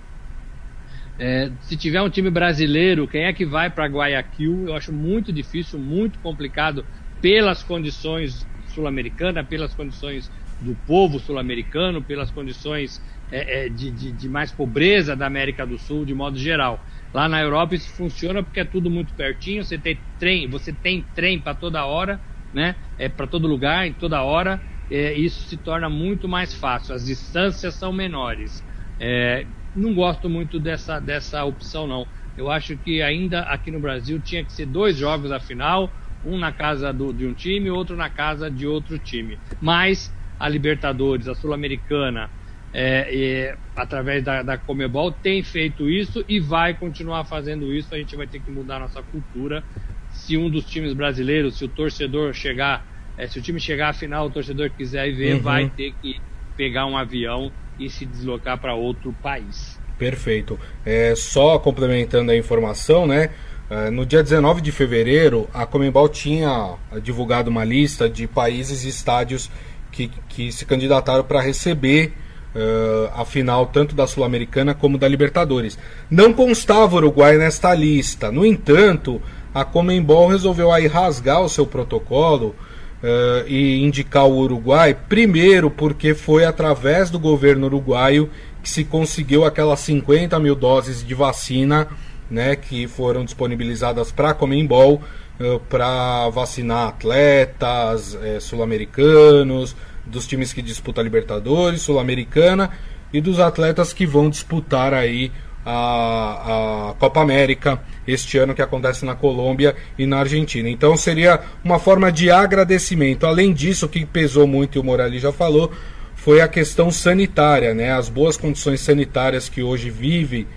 É, 1.17 1.51
se 1.59 1.75
tiver 1.75 2.01
um 2.01 2.09
time 2.09 2.29
brasileiro, 2.29 3.09
quem 3.09 3.25
é 3.25 3.33
que 3.33 3.45
vai 3.45 3.69
para 3.69 3.87
Guayaquil? 3.87 4.69
Eu 4.69 4.73
acho 4.73 4.93
muito 4.93 5.33
difícil, 5.33 5.77
muito 5.77 6.17
complicado 6.19 6.85
pelas 7.19 7.61
condições 7.61 8.47
sul-americanas, 8.73 9.45
pelas 9.47 9.75
condições 9.75 10.31
do 10.61 10.75
povo 10.75 11.19
sul-americano, 11.19 12.01
pelas 12.01 12.31
condições 12.31 13.01
é, 13.31 13.65
é, 13.65 13.69
de, 13.69 13.91
de, 13.91 14.11
de, 14.11 14.29
mais 14.29 14.51
pobreza 14.51 15.15
da 15.15 15.25
América 15.25 15.65
do 15.65 15.77
Sul, 15.77 16.05
de 16.05 16.13
modo 16.13 16.37
geral. 16.37 16.85
Lá 17.13 17.27
na 17.27 17.41
Europa 17.41 17.75
isso 17.75 17.95
funciona 17.95 18.43
porque 18.43 18.59
é 18.59 18.65
tudo 18.65 18.89
muito 18.89 19.13
pertinho, 19.15 19.63
você 19.63 19.77
tem 19.79 19.99
trem, 20.17 20.49
você 20.49 20.73
tem 20.73 21.09
trem 21.13 21.41
para 21.41 21.55
toda 21.55 21.85
hora, 21.85 22.21
né? 22.53 22.75
É 22.97 23.09
para 23.09 23.27
todo 23.27 23.47
lugar, 23.47 23.87
em 23.87 23.93
toda 23.93 24.23
hora. 24.23 24.61
É, 24.89 25.13
isso 25.13 25.47
se 25.47 25.57
torna 25.57 25.89
muito 25.89 26.27
mais 26.27 26.53
fácil. 26.53 26.93
As 26.95 27.05
distâncias 27.05 27.75
são 27.75 27.91
menores. 27.93 28.63
É, 28.99 29.47
não 29.73 29.93
gosto 29.93 30.29
muito 30.29 30.59
dessa, 30.59 30.99
dessa 30.99 31.43
opção, 31.45 31.87
não. 31.87 32.07
Eu 32.35 32.49
acho 32.49 32.77
que 32.77 33.01
ainda 33.01 33.41
aqui 33.41 33.71
no 33.71 33.79
Brasil 33.79 34.21
tinha 34.21 34.45
que 34.45 34.51
ser 34.53 34.65
dois 34.65 34.97
jogos 34.97 35.31
a 35.31 35.39
final, 35.39 35.93
um 36.23 36.37
na 36.37 36.51
casa 36.51 36.91
do, 36.93 37.13
de 37.13 37.25
um 37.25 37.33
time, 37.33 37.69
outro 37.69 37.95
na 37.95 38.09
casa 38.09 38.49
de 38.51 38.65
outro 38.67 38.99
time. 38.99 39.39
Mas 39.59 40.11
a 40.37 40.47
Libertadores, 40.49 41.27
a 41.27 41.35
Sul-Americana, 41.35 42.31
é, 42.73 43.07
é, 43.11 43.57
através 43.75 44.23
da, 44.23 44.43
da 44.43 44.57
Comebol, 44.57 45.11
tem 45.11 45.41
feito 45.41 45.89
isso 45.89 46.23
e 46.27 46.39
vai 46.39 46.73
continuar 46.73 47.25
fazendo 47.25 47.73
isso. 47.73 47.93
A 47.93 47.97
gente 47.97 48.15
vai 48.15 48.27
ter 48.27 48.39
que 48.39 48.51
mudar 48.51 48.79
nossa 48.79 49.01
cultura. 49.01 49.63
Se 50.11 50.37
um 50.37 50.49
dos 50.49 50.65
times 50.65 50.93
brasileiros, 50.93 51.57
se 51.57 51.65
o 51.65 51.67
torcedor 51.67 52.33
chegar, 52.33 52.85
é, 53.17 53.27
se 53.27 53.39
o 53.39 53.41
time 53.41 53.59
chegar 53.59 53.89
à 53.89 53.93
final, 53.93 54.27
o 54.27 54.29
torcedor 54.29 54.69
quiser 54.69 55.07
ir 55.07 55.13
ver, 55.13 55.35
uhum. 55.35 55.41
vai 55.41 55.69
ter 55.69 55.93
que 56.01 56.19
pegar 56.55 56.85
um 56.85 56.97
avião 56.97 57.51
e 57.79 57.89
se 57.89 58.05
deslocar 58.05 58.57
para 58.59 58.73
outro 58.73 59.13
país. 59.21 59.79
Perfeito. 59.97 60.59
É, 60.85 61.13
só 61.15 61.57
complementando 61.57 62.31
a 62.31 62.37
informação, 62.37 63.07
né? 63.07 63.31
É, 63.69 63.89
no 63.89 64.05
dia 64.05 64.23
19 64.23 64.61
de 64.61 64.71
fevereiro, 64.71 65.47
a 65.53 65.65
Comembol 65.65 66.09
tinha 66.09 66.75
divulgado 67.03 67.49
uma 67.49 67.63
lista 67.63 68.09
de 68.09 68.27
países 68.27 68.83
e 68.83 68.89
estádios 68.89 69.49
que, 69.91 70.09
que 70.27 70.51
se 70.51 70.65
candidataram 70.65 71.23
para 71.23 71.41
receber 71.41 72.13
uh, 72.55 73.21
a 73.21 73.25
final 73.25 73.67
tanto 73.67 73.95
da 73.95 74.07
Sul-Americana 74.07 74.73
como 74.73 74.97
da 74.97 75.07
Libertadores. 75.07 75.77
Não 76.09 76.33
constava 76.33 76.95
o 76.95 76.97
Uruguai 76.97 77.37
nesta 77.37 77.73
lista. 77.73 78.31
No 78.31 78.45
entanto, 78.45 79.21
a 79.53 79.63
Comembol 79.63 80.27
resolveu 80.27 80.71
aí 80.71 80.87
rasgar 80.87 81.41
o 81.41 81.49
seu 81.49 81.65
protocolo 81.65 82.55
uh, 83.03 83.47
e 83.47 83.83
indicar 83.83 84.25
o 84.25 84.37
Uruguai, 84.37 84.95
primeiro 85.07 85.69
porque 85.69 86.13
foi 86.13 86.45
através 86.45 87.09
do 87.09 87.19
governo 87.19 87.67
uruguaio 87.67 88.29
que 88.61 88.69
se 88.69 88.83
conseguiu 88.83 89.45
aquelas 89.45 89.79
50 89.79 90.37
mil 90.39 90.53
doses 90.55 91.05
de 91.05 91.13
vacina 91.13 91.87
né, 92.29 92.55
que 92.55 92.87
foram 92.87 93.23
disponibilizadas 93.23 94.11
para 94.11 94.31
a 94.31 94.33
Comembol 94.33 95.01
uh, 95.39 95.59
para 95.61 96.29
vacinar 96.29 96.89
atletas 96.89 98.17
sul-americanos, 98.41 99.75
dos 100.09 100.27
times 100.27 100.53
que 100.53 100.61
disputam 100.61 101.01
a 101.01 101.03
Libertadores, 101.03 101.81
Sul-Americana 101.81 102.71
e 103.13 103.21
dos 103.21 103.39
atletas 103.39 103.93
que 103.93 104.05
vão 104.05 104.29
disputar 104.29 104.93
aí 104.93 105.31
a, 105.65 106.89
a 106.89 106.93
Copa 106.95 107.21
América 107.21 107.81
este 108.07 108.37
ano 108.37 108.55
que 108.55 108.61
acontece 108.61 109.05
na 109.05 109.15
Colômbia 109.15 109.75
e 109.97 110.05
na 110.05 110.19
Argentina. 110.19 110.69
Então 110.69 110.97
seria 110.97 111.39
uma 111.63 111.79
forma 111.79 112.11
de 112.11 112.31
agradecimento. 112.31 113.25
Além 113.25 113.53
disso, 113.53 113.85
o 113.85 113.89
que 113.89 114.05
pesou 114.05 114.47
muito 114.47 114.77
e 114.77 114.79
o 114.79 114.83
Morelli 114.83 115.19
já 115.19 115.31
falou 115.31 115.71
foi 116.15 116.41
a 116.41 116.47
questão 116.47 116.91
sanitária, 116.91 117.73
né? 117.73 117.93
As 117.93 118.09
boas 118.09 118.35
condições 118.35 118.81
sanitárias 118.81 119.47
que 119.47 119.61
hoje 119.63 119.89
vive 119.89 120.47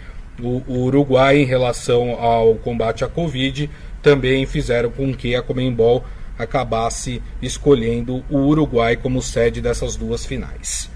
o, 0.41 0.63
o 0.67 0.85
Uruguai 0.85 1.39
em 1.39 1.45
relação 1.45 2.13
ao 2.21 2.55
combate 2.57 3.05
à 3.05 3.09
Covid 3.09 3.71
também 4.03 4.45
fizeram 4.47 4.91
com 4.91 5.15
que 5.15 5.37
a 5.37 5.43
Comembol 5.43 6.05
acabasse 6.43 7.23
escolhendo 7.41 8.23
o 8.31 8.39
Uruguai 8.39 8.97
como 8.97 9.23
sede 9.23 9.61
dessas 9.61 9.97
duas 9.97 10.27
finais. 10.27 10.91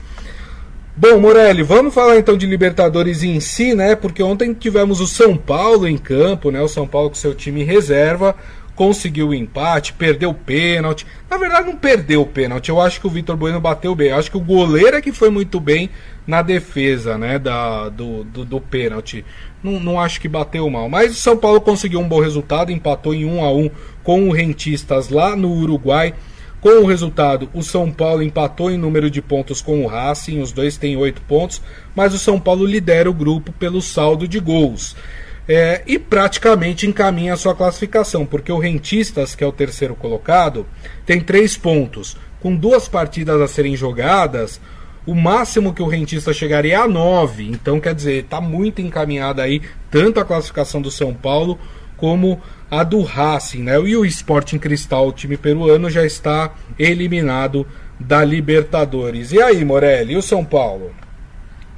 Bom, 0.97 1.21
Morelli, 1.21 1.63
vamos 1.63 1.93
falar 1.93 2.17
então 2.17 2.39
de 2.39 2.47
Libertadores 2.47 3.23
em 3.23 3.39
si, 3.39 3.75
né? 3.75 3.95
Porque 3.95 4.23
ontem 4.23 4.55
tivemos 4.55 4.99
o 5.01 5.07
São 5.07 5.37
Paulo 5.37 5.87
em 5.87 5.99
campo, 5.99 6.51
né? 6.51 6.63
O 6.63 6.69
São 6.69 6.87
Paulo 6.89 7.11
com 7.11 7.17
seu 7.17 7.35
time 7.35 7.63
reserva 7.63 8.35
conseguiu 8.77 9.29
o 9.29 9.35
empate, 9.35 9.95
perdeu 9.95 10.31
o 10.31 10.35
pênalti. 10.35 11.07
Na 11.29 11.39
verdade, 11.39 11.67
não 11.67 11.77
perdeu 11.77 12.21
o 12.21 12.27
pênalti. 12.27 12.69
Eu 12.69 12.81
acho 12.81 13.01
que 13.01 13.07
o 13.07 13.11
Vitor 13.11 13.35
Bueno 13.37 13.59
bateu 13.59 13.95
bem. 13.95 14.11
Eu 14.11 14.19
acho 14.19 14.31
que 14.31 14.37
o 14.37 14.41
goleiro 14.41 14.97
é 14.97 15.01
que 15.01 15.11
foi 15.11 15.31
muito 15.31 15.59
bem 15.59 15.91
na 16.27 16.43
defesa, 16.43 17.17
né? 17.17 17.39
Da, 17.39 17.89
do, 17.89 18.23
do, 18.23 18.45
do 18.45 18.61
pênalti. 18.61 19.25
Não, 19.63 19.81
não 19.81 19.99
acho 19.99 20.21
que 20.21 20.29
bateu 20.29 20.69
mal. 20.69 20.89
Mas 20.89 21.13
o 21.13 21.21
São 21.21 21.37
Paulo 21.37 21.61
conseguiu 21.61 21.99
um 21.99 22.09
bom 22.09 22.21
resultado, 22.21 22.71
empatou 22.71 23.15
em 23.15 23.25
1 23.25 23.45
a 23.45 23.53
1 23.53 23.71
com 24.05 24.29
o 24.29 24.33
Rentistas 24.33 25.09
lá 25.09 25.35
no 25.35 25.51
Uruguai. 25.51 26.15
Com 26.61 26.83
o 26.83 26.87
resultado, 26.87 27.49
o 27.55 27.63
São 27.63 27.91
Paulo 27.91 28.23
empatou 28.23 28.71
em 28.71 28.77
número 28.77 29.11
de 29.11 29.23
pontos 29.23 29.61
com 29.61 29.85
o 29.85 29.87
Racing, 29.87 30.41
os 30.41 30.53
dois 30.53 30.77
têm 30.77 30.97
oito 30.97 31.23
pontos, 31.23 31.63
mas 31.95 32.13
o 32.13 32.19
São 32.19 32.41
Paulo 32.41 32.67
lidera 32.67 33.09
o 33.09 33.15
grupo 33.15 33.53
pelo 33.53 33.81
saldo 33.81 34.27
de 34.27 34.41
gols. 34.41 34.97
É, 35.49 35.83
e 35.87 35.99
praticamente 35.99 36.87
encaminha 36.87 37.35
a 37.35 37.37
sua 37.37 37.55
classificação, 37.55 38.27
porque 38.27 38.51
o 38.51 38.59
Rentistas, 38.59 39.35
que 39.35 39.45
é 39.45 39.47
o 39.47 39.53
terceiro 39.53 39.95
colocado, 39.95 40.67
tem 41.05 41.21
três 41.21 41.57
pontos. 41.57 42.17
Com 42.41 42.55
duas 42.55 42.89
partidas 42.89 43.41
a 43.41 43.47
serem 43.47 43.77
jogadas, 43.77 44.61
o 45.07 45.15
máximo 45.15 45.73
que 45.73 45.83
o 45.83 45.87
Rentista 45.87 46.33
chegaria 46.33 46.75
é 46.75 46.77
a 46.77 46.89
nove. 46.89 47.49
Então, 47.49 47.79
quer 47.79 47.95
dizer, 47.95 48.25
está 48.25 48.41
muito 48.41 48.83
encaminhada 48.83 49.43
aí 49.43 49.63
tanto 49.89 50.19
a 50.19 50.25
classificação 50.25 50.83
do 50.83 50.91
São 50.91 51.15
Paulo 51.15 51.59
como 51.97 52.41
a 52.69 52.83
do 52.83 53.03
Racing, 53.03 53.63
né? 53.63 53.81
E 53.81 53.97
o 53.97 54.05
Sporting 54.05 54.59
Cristal, 54.59 55.09
o 55.09 55.13
time 55.13 55.37
peruano, 55.37 55.89
já 55.89 56.05
está 56.05 56.53
eliminado 56.79 57.65
da 57.99 58.25
Libertadores. 58.25 59.33
E 59.33 59.41
aí, 59.41 59.65
Morelli, 59.65 60.15
e 60.15 60.17
o 60.17 60.23
São 60.23 60.45
Paulo? 60.45 60.91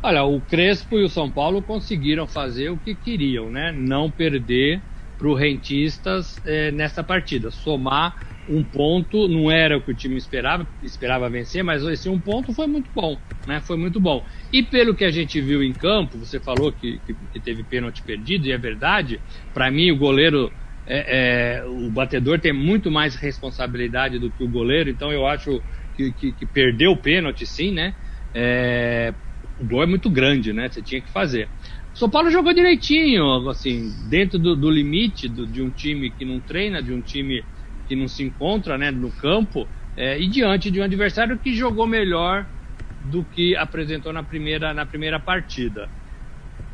Olha, 0.03 0.23
o 0.25 0.41
Crespo 0.41 0.99
e 0.99 1.05
o 1.05 1.09
São 1.09 1.31
Paulo 1.31 1.63
conseguiram 1.63 2.27
fazer 2.27 2.71
o 2.71 2.79
que 2.79 2.95
queriam, 2.95 3.51
né? 3.51 3.73
Não 3.73 4.11
perder 4.11 4.85
para 5.17 5.29
o 5.29 5.35
Rentistas 5.35 6.41
é, 6.45 6.71
nessa 6.71 7.03
partida. 7.03 7.51
Somar 7.51 8.15
um 8.47 8.65
ponto 8.65 9.29
não 9.29 9.51
era 9.51 9.77
o 9.77 9.83
que 9.83 9.91
o 9.91 9.95
time 9.95 10.17
esperava, 10.17 10.67
esperava 10.81 11.29
vencer, 11.29 11.65
mas 11.65 11.83
esse 11.83 12.09
um 12.09 12.21
ponto 12.21 12.55
foi 12.55 12.67
muito 12.67 12.91
bom, 12.95 13.21
né? 13.45 13.61
Foi 13.61 13.77
muito 13.77 14.01
bom. 14.01 14.25
E 14.53 14.63
pelo 14.63 14.95
que 14.95 15.05
a 15.05 15.11
gente 15.11 15.41
viu 15.41 15.63
em 15.63 15.75
campo, 15.75 16.19
você 16.19 16.39
falou 16.41 16.73
que, 16.73 17.01
que, 17.05 17.15
que 17.15 17.41
teve 17.41 17.65
pênalti 17.65 18.03
perdido, 18.03 18.47
e 18.47 18.53
é 18.53 18.59
verdade. 18.59 19.21
Para 19.53 19.71
mim, 19.71 19.91
o 19.91 19.99
goleiro 19.99 20.51
é, 20.87 21.59
é, 21.59 21.65
o 21.67 21.91
batedor 21.91 22.39
tem 22.41 22.53
muito 22.53 22.91
mais 22.91 23.17
responsabilidade 23.17 24.19
do 24.19 24.31
que 24.31 24.43
o 24.45 24.49
goleiro, 24.49 24.89
então 24.89 25.13
eu 25.13 25.27
acho 25.27 25.63
que, 25.93 26.13
que, 26.13 26.47
perdeu 26.47 26.93
o 26.93 27.03
pênalti, 27.03 27.45
sim, 27.45 27.73
né? 27.73 27.95
É, 28.33 29.13
o 29.59 29.65
gol 29.65 29.83
é 29.83 29.87
muito 29.87 30.09
grande, 30.09 30.53
né? 30.53 30.69
Você 30.69 30.83
tinha 30.83 31.01
que 31.01 31.11
fazer. 31.11 31.51
O 31.95 31.99
São 31.99 32.09
Paulo 32.09 32.31
jogou 32.31 32.53
direitinho, 32.53 33.49
assim, 33.49 33.91
dentro 34.09 34.39
do, 34.39 34.55
do 34.55 34.71
limite 34.71 35.29
do, 35.29 35.47
de 35.47 35.61
um 35.61 35.71
time 35.71 36.11
que 36.11 36.25
não 36.25 36.41
treina, 36.41 36.83
de 36.83 36.93
um 36.93 37.01
time 37.01 37.45
que 37.87 37.97
não 37.97 38.07
se 38.07 38.23
encontra 38.23 38.79
né, 38.79 38.91
no 38.91 39.11
campo, 39.11 39.69
é, 39.97 40.21
e 40.21 40.29
diante 40.29 40.71
de 40.71 40.81
um 40.81 40.85
adversário 40.85 41.39
que 41.39 41.55
jogou 41.55 41.87
melhor 41.87 42.49
do 43.01 43.25
que 43.25 43.57
apresentou 43.57 44.13
na 44.13 44.23
primeira, 44.23 44.73
na 44.73 44.87
primeira 44.87 45.19
partida. 45.19 45.91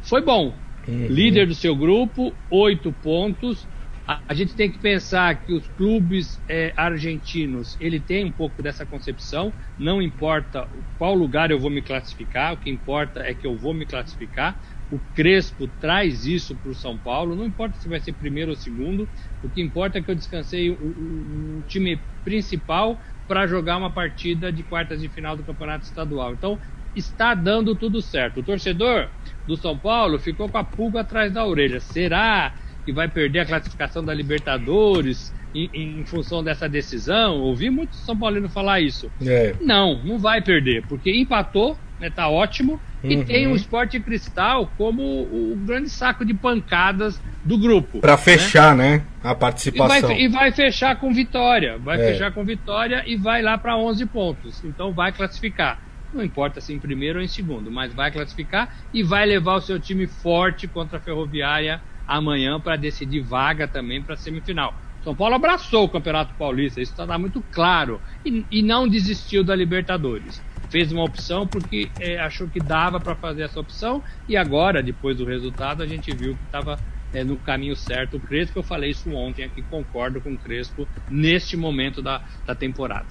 Foi 0.03 0.21
bom. 0.21 0.63
Uhum. 0.87 1.07
Líder 1.07 1.47
do 1.47 1.55
seu 1.55 1.75
grupo, 1.75 2.37
oito 2.51 2.93
pontos 2.93 3.67
a, 4.07 4.35
gente 4.35 4.55
tem 4.55 4.71
que 4.71 4.79
pensar 4.79 5.35
que 5.45 5.53
os 5.53 5.67
clubes 5.69 6.39
é, 6.47 6.75
argentinos, 6.77 7.77
ele 7.81 7.99
tem 7.99 8.25
um 8.25 8.33
pouco 8.33 8.63
dessa 8.63 8.85
concepção, 8.85 9.53
não 9.79 10.03
importa 10.03 10.69
qual 10.99 11.15
lugar 11.15 11.51
eu 11.51 11.59
vou 11.59 11.71
me 11.71 11.81
classificar, 11.81 12.53
o 12.53 12.57
que 12.59 12.69
importa 12.69 13.21
é 13.21 13.33
que 13.33 13.47
eu 13.47 13.57
vou 13.57 13.73
me 13.73 13.87
classificar. 13.87 14.61
O 14.91 14.99
Crespo 15.15 15.67
traz 15.81 16.27
isso 16.27 16.55
para 16.55 16.71
o 16.71 16.75
São 16.75 16.99
Paulo, 16.99 17.35
não 17.35 17.47
importa 17.47 17.79
se 17.79 17.89
vai 17.89 17.99
ser 17.99 18.13
primeiro 18.13 18.51
ou 18.51 18.57
segundo, 18.57 19.09
o 19.43 19.49
que 19.49 19.63
importa 19.63 19.99
é 19.99 20.03
que 20.03 20.11
eu 20.11 20.15
descansei 20.15 20.69
o, 20.69 20.75
o, 20.75 21.59
o 21.59 21.63
time 21.67 21.99
principal 22.23 23.01
para 23.27 23.47
jogar 23.47 23.79
uma 23.79 23.91
partida 23.91 24.53
de 24.53 24.63
quartas 24.63 25.01
de 25.01 25.09
final 25.09 25.35
do 25.35 25.43
Campeonato 25.43 25.87
Estadual. 25.87 26.35
Então, 26.35 26.59
está 26.95 27.35
dando 27.35 27.75
tudo 27.75 28.03
certo. 28.03 28.41
O 28.41 28.43
torcedor 28.43 29.09
do 29.47 29.57
São 29.57 29.77
Paulo 29.79 30.19
ficou 30.19 30.49
com 30.49 30.59
a 30.59 30.65
pulga 30.65 31.01
atrás 31.01 31.33
da 31.33 31.45
orelha. 31.45 31.81
Será 31.81 32.55
que 32.85 32.93
vai 32.93 33.09
perder 33.09 33.41
a 33.41 33.47
classificação 33.47 34.05
da 34.05 34.13
Libertadores 34.13 35.33
em, 35.55 35.71
em 35.73 36.05
função 36.05 36.43
dessa 36.43 36.69
decisão. 36.69 37.41
Ouvi 37.41 37.71
muito 37.71 37.95
São 37.97 38.17
Paulino 38.17 38.49
falar 38.49 38.81
isso. 38.81 39.11
É. 39.25 39.55
Não, 39.61 40.03
não 40.05 40.19
vai 40.19 40.43
perder, 40.43 40.85
porque 40.87 41.15
empatou, 41.15 41.79
né, 42.01 42.11
tá 42.11 42.29
ótimo, 42.29 42.81
uhum. 43.03 43.11
e 43.11 43.25
tem 43.25 43.47
o 43.47 43.55
Esporte 43.55 43.99
Cristal 44.01 44.71
como 44.77 45.03
o 45.03 45.57
grande 45.65 45.89
saco 45.89 46.25
de 46.25 46.35
pancadas 46.35 47.21
do 47.45 47.57
grupo. 47.57 48.01
Para 48.01 48.13
né? 48.13 48.19
fechar, 48.19 48.75
né? 48.75 48.99
né, 48.99 49.05
a 49.23 49.35
participação. 49.35 50.11
E 50.11 50.15
vai, 50.15 50.23
e 50.23 50.29
vai, 50.29 50.53
fechar 50.53 50.97
com 50.97 51.13
vitória, 51.13 51.79
vai 51.79 52.01
é. 52.01 52.13
fechar 52.13 52.33
com 52.33 52.45
vitória 52.45 53.05
e 53.07 53.17
vai 53.17 53.43
lá 53.43 53.57
para 53.57 53.77
11 53.77 54.05
pontos. 54.07 54.65
Então 54.65 54.93
vai 54.93 55.13
classificar. 55.13 55.81
Não 56.13 56.23
importa 56.23 56.61
se 56.61 56.73
em 56.73 56.79
primeiro 56.79 57.19
ou 57.19 57.25
em 57.25 57.29
segundo, 57.29 57.73
mas 57.73 57.93
vai 57.93 58.11
classificar 58.11 58.73
e 58.93 59.03
vai 59.03 59.27
levar 59.27 59.57
o 59.57 59.61
seu 59.61 59.81
time 59.81 60.07
forte 60.07 60.69
contra 60.69 60.99
a 60.99 61.01
Ferroviária 61.01 61.81
amanhã 62.07 62.61
para 62.61 62.77
decidir 62.77 63.21
vaga 63.21 63.67
também 63.67 64.03
para 64.03 64.17
semifinal. 64.17 64.75
São 65.03 65.15
Paulo 65.15 65.35
abraçou 65.35 65.85
o 65.85 65.89
Campeonato 65.89 66.35
Paulista, 66.35 66.81
isso 66.81 66.93
está 66.99 67.19
muito 67.19 67.45
claro, 67.53 68.01
e, 68.25 68.45
e, 68.51 68.63
não 68.63 68.89
desistiu 68.89 69.45
da 69.45 69.55
Libertadores. 69.55 70.43
Fez 70.71 70.91
uma 70.91 71.05
opção 71.05 71.47
porque 71.47 71.91
é, 72.01 72.19
achou 72.19 72.49
que 72.49 72.59
dava 72.59 72.99
para 72.99 73.15
fazer 73.15 73.43
essa 73.43 73.61
opção, 73.61 74.03
e 74.27 74.35
agora, 74.35 74.83
depois 74.83 75.19
do 75.19 75.27
resultado, 75.27 75.83
a 75.83 75.87
gente 75.87 76.11
viu 76.17 76.35
que 76.35 76.45
estava 76.47 76.79
é, 77.13 77.23
no 77.23 77.37
caminho 77.37 77.77
certo. 77.77 78.17
O 78.17 78.21
Crespo, 78.21 78.59
eu 78.59 78.63
falei 78.63 78.91
isso 78.91 79.11
ontem 79.11 79.45
aqui, 79.45 79.61
concordo 79.63 80.23
com 80.23 80.33
o 80.33 80.39
Crespo 80.39 80.89
neste 81.11 81.55
momento 81.55 82.01
da, 82.01 82.23
da 82.47 82.55
temporada. 82.55 83.07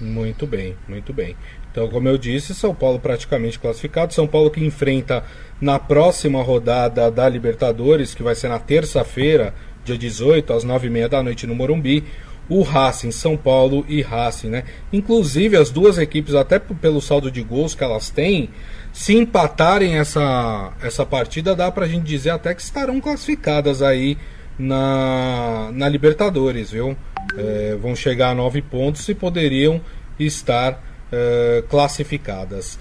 Muito 0.00 0.46
bem, 0.46 0.76
muito 0.86 1.12
bem. 1.12 1.36
Então, 1.70 1.88
como 1.88 2.08
eu 2.08 2.18
disse, 2.18 2.54
São 2.54 2.74
Paulo 2.74 2.98
praticamente 2.98 3.58
classificado. 3.58 4.12
São 4.12 4.26
Paulo 4.26 4.50
que 4.50 4.64
enfrenta 4.64 5.24
na 5.60 5.78
próxima 5.78 6.42
rodada 6.42 7.10
da 7.10 7.28
Libertadores, 7.28 8.14
que 8.14 8.22
vai 8.22 8.34
ser 8.34 8.48
na 8.48 8.58
terça-feira, 8.58 9.54
dia 9.84 9.96
18, 9.96 10.52
às 10.52 10.64
9h30 10.64 11.08
da 11.08 11.22
noite 11.22 11.46
no 11.46 11.54
Morumbi. 11.54 12.04
O 12.48 12.62
Racing, 12.62 13.10
São 13.10 13.36
Paulo 13.36 13.84
e 13.88 14.02
Racing, 14.02 14.50
né? 14.50 14.64
Inclusive, 14.92 15.56
as 15.56 15.68
duas 15.68 15.98
equipes, 15.98 16.34
até 16.34 16.60
pelo 16.60 17.00
saldo 17.00 17.28
de 17.28 17.42
gols 17.42 17.74
que 17.74 17.82
elas 17.82 18.08
têm, 18.08 18.50
se 18.92 19.16
empatarem 19.16 19.98
essa, 19.98 20.72
essa 20.80 21.04
partida, 21.04 21.56
dá 21.56 21.72
pra 21.72 21.88
gente 21.88 22.04
dizer 22.04 22.30
até 22.30 22.54
que 22.54 22.62
estarão 22.62 23.00
classificadas 23.00 23.82
aí 23.82 24.16
na, 24.56 25.70
na 25.72 25.88
Libertadores, 25.88 26.70
viu? 26.70 26.96
É, 27.36 27.76
vão 27.80 27.96
chegar 27.96 28.30
a 28.30 28.34
nove 28.34 28.62
pontos 28.62 29.08
e 29.08 29.14
poderiam 29.14 29.80
estar 30.18 30.72
uh, 30.72 31.62
classificadas. 31.68 32.78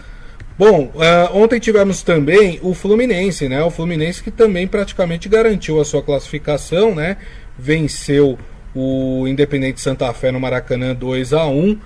Bom, 0.57 0.91
uh, 0.95 1.37
ontem 1.37 1.59
tivemos 1.59 2.01
também 2.01 2.59
o 2.61 2.73
Fluminense, 2.73 3.49
né? 3.49 3.61
O 3.63 3.69
Fluminense 3.69 4.23
que 4.23 4.31
também 4.31 4.67
praticamente 4.67 5.27
garantiu 5.27 5.81
a 5.81 5.85
sua 5.85 6.01
classificação, 6.01 6.95
né? 6.95 7.17
Venceu 7.57 8.37
o 8.73 9.27
Independente 9.27 9.81
Santa 9.81 10.11
Fé 10.13 10.31
no 10.31 10.39
Maracanã 10.39 10.93
2 10.93 11.33
a 11.33 11.45
1 11.45 11.77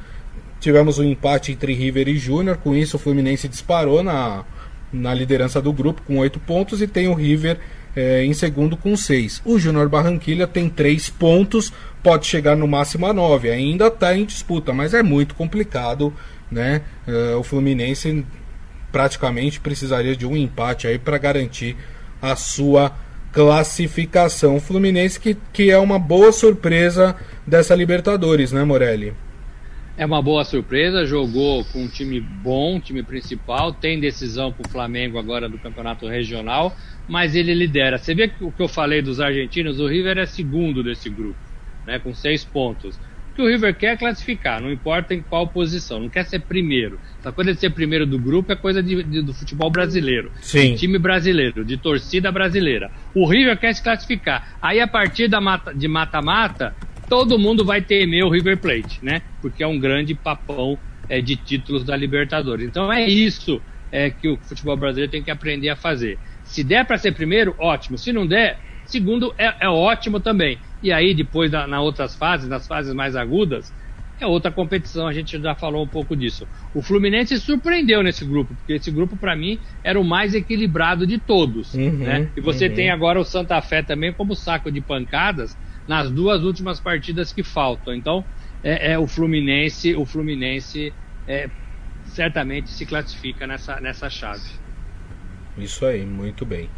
Tivemos 0.60 0.99
um 0.99 1.03
empate 1.03 1.53
entre 1.53 1.73
River 1.73 2.10
e 2.10 2.17
Júnior. 2.17 2.58
Com 2.58 2.75
isso, 2.75 2.97
o 2.97 2.99
Fluminense 2.99 3.47
disparou 3.47 4.03
na, 4.03 4.43
na 4.91 5.13
liderança 5.13 5.62
do 5.62 5.71
grupo 5.71 6.01
com 6.05 6.17
oito 6.17 6.39
pontos 6.39 6.82
e 6.82 6.88
tem 6.88 7.08
o 7.08 7.13
River 7.13 7.58
é, 7.95 8.25
em 8.25 8.34
segundo 8.34 8.75
com 8.75 8.95
seis. 8.97 9.41
O 9.45 9.58
Júnior 9.58 9.88
Barranquilha 9.88 10.45
tem 10.45 10.69
três 10.69 11.10
pontos, 11.10 11.71
pode 12.03 12.27
chegar 12.27 12.58
no 12.58 12.67
máximo 12.67 13.05
a 13.05 13.13
nove. 13.13 13.49
Ainda 13.49 13.88
está 13.88 14.15
em 14.17 14.25
disputa, 14.25 14.73
mas 14.73 14.93
é 14.93 15.01
muito 15.01 15.34
complicado, 15.34 16.13
né? 16.51 16.82
É, 17.08 17.36
o 17.36 17.43
Fluminense 17.43 18.25
praticamente 18.91 19.60
precisaria 19.60 20.15
de 20.15 20.25
um 20.25 20.36
empate 20.36 20.88
aí 20.88 20.97
para 20.97 21.17
garantir 21.17 21.75
a 22.21 22.36
sua 22.36 22.91
classificação. 23.32 24.56
O 24.58 24.60
Fluminense 24.60 25.19
que, 25.19 25.38
que 25.54 25.69
é 25.69 25.78
uma 25.78 25.99
boa 25.99 26.32
surpresa 26.32 27.15
dessa 27.45 27.75
Libertadores, 27.75 28.52
né, 28.52 28.63
Morelli? 28.63 29.13
É 29.97 30.06
uma 30.06 30.21
boa 30.21 30.45
surpresa, 30.45 31.06
jogou 31.06 31.65
com 31.65 31.84
um 31.84 31.88
time 31.88 32.21
bom, 32.21 32.80
time 32.80 33.04
principal, 33.04 33.73
tem 33.73 33.99
decisão 33.99 34.49
com 34.49 34.63
o 34.65 34.69
Flamengo 34.69 35.19
agora 35.19 35.49
do 35.49 35.60
campeonato 35.60 36.08
regional, 36.08 36.73
mas 37.06 37.36
ele 37.36 37.54
lidera. 37.54 37.97
Você 37.97 38.15
vê 38.15 38.32
o 38.39 38.49
que 38.49 38.62
eu 38.62 38.69
falei 38.69 39.02
dos 39.02 39.19
argentinos, 39.19 39.78
o 39.78 39.88
River 39.88 40.17
é 40.17 40.25
segundo 40.25 40.82
desse 40.82 41.10
grupo, 41.10 41.36
né, 41.86 41.99
com 41.99 42.13
seis 42.13 42.45
pontos. 42.45 42.97
O 43.39 43.41
que 43.41 43.47
o 43.47 43.47
River 43.47 43.73
quer 43.73 43.93
é 43.93 43.95
classificar, 43.95 44.62
não 44.62 44.69
importa 44.69 45.13
em 45.13 45.21
qual 45.21 45.47
posição, 45.47 46.02
não 46.02 46.10
quer 46.10 46.25
ser 46.25 46.41
primeiro. 46.41 46.99
Essa 47.21 47.32
coisa 47.32 47.54
de 47.54 47.60
ser 47.62 47.69
primeiro 47.69 48.06
do 48.06 48.19
grupo 48.19 48.52
é 48.52 48.56
coisa 48.56 48.84
de, 48.84 49.02
de, 49.02 49.21
do 49.21 49.34
futebol 49.34 49.71
brasileiro, 49.71 50.30
Sim. 50.41 50.73
de 50.73 50.80
time 50.80 50.99
brasileiro, 50.99 51.63
de 51.63 51.78
torcida 51.78 52.34
brasileira. 52.34 52.91
O 53.15 53.25
River 53.25 53.58
quer 53.58 53.73
se 53.73 53.82
classificar. 53.82 54.58
Aí 54.62 54.82
a 54.82 54.88
partir 54.88 55.30
da 55.30 55.39
mata, 55.39 55.73
de 55.73 55.88
mata-mata, 55.88 56.75
todo 57.08 57.39
mundo 57.39 57.63
vai 57.63 57.82
temer 57.82 58.25
o 58.25 58.30
River 58.30 58.58
Plate, 58.58 58.99
né? 59.02 59.21
Porque 59.41 59.63
é 59.63 59.67
um 59.67 59.80
grande 59.80 60.13
papão 60.13 60.78
é, 61.08 61.21
de 61.21 61.38
títulos 61.38 61.86
da 61.86 61.95
Libertadores. 61.95 62.67
Então 62.67 62.91
é 62.91 63.08
isso 63.08 63.62
é, 63.89 64.10
que 64.10 64.28
o 64.28 64.36
futebol 64.36 64.75
brasileiro 64.75 65.10
tem 65.10 65.23
que 65.23 65.32
aprender 65.32 65.69
a 65.69 65.78
fazer. 65.78 66.19
Se 66.43 66.62
der 66.62 66.86
para 66.86 66.97
ser 66.97 67.13
primeiro, 67.13 67.56
ótimo. 67.58 67.97
Se 67.97 68.12
não 68.12 68.28
der, 68.28 68.60
segundo 68.86 69.34
é, 69.38 69.56
é 69.62 69.69
ótimo 69.69 70.19
também. 70.19 70.60
E 70.81 70.91
aí 70.91 71.13
depois 71.13 71.51
da, 71.51 71.67
na 71.67 71.81
outras 71.81 72.15
fases, 72.15 72.47
nas 72.47 72.67
fases 72.67 72.93
mais 72.93 73.15
agudas, 73.15 73.73
é 74.19 74.25
outra 74.25 74.51
competição. 74.51 75.07
A 75.07 75.13
gente 75.13 75.39
já 75.41 75.55
falou 75.55 75.83
um 75.83 75.87
pouco 75.87 76.15
disso. 76.15 76.47
O 76.73 76.81
Fluminense 76.81 77.39
surpreendeu 77.39 78.03
nesse 78.03 78.25
grupo, 78.25 78.53
porque 78.55 78.73
esse 78.73 78.91
grupo 78.91 79.15
para 79.15 79.35
mim 79.35 79.59
era 79.83 79.99
o 79.99 80.03
mais 80.03 80.33
equilibrado 80.33 81.07
de 81.07 81.17
todos, 81.17 81.73
Uhum, 81.73 81.99
né? 81.99 82.29
E 82.35 82.41
você 82.41 82.67
uhum. 82.67 82.75
tem 82.75 82.89
agora 82.89 83.19
o 83.19 83.23
Santa 83.23 83.61
Fé 83.61 83.81
também 83.81 84.11
como 84.13 84.35
saco 84.35 84.71
de 84.71 84.81
pancadas 84.81 85.57
nas 85.87 86.11
duas 86.11 86.43
últimas 86.43 86.79
partidas 86.79 87.31
que 87.31 87.43
faltam. 87.43 87.93
Então, 87.93 88.23
é, 88.63 88.93
é 88.93 88.99
o 88.99 89.07
Fluminense, 89.07 89.95
o 89.95 90.05
Fluminense 90.05 90.93
é, 91.27 91.49
certamente 92.05 92.69
se 92.69 92.85
classifica 92.85 93.47
nessa, 93.47 93.79
nessa 93.79 94.09
chave. 94.09 94.43
Isso 95.57 95.85
aí, 95.85 96.05
muito 96.05 96.45
bem. 96.45 96.69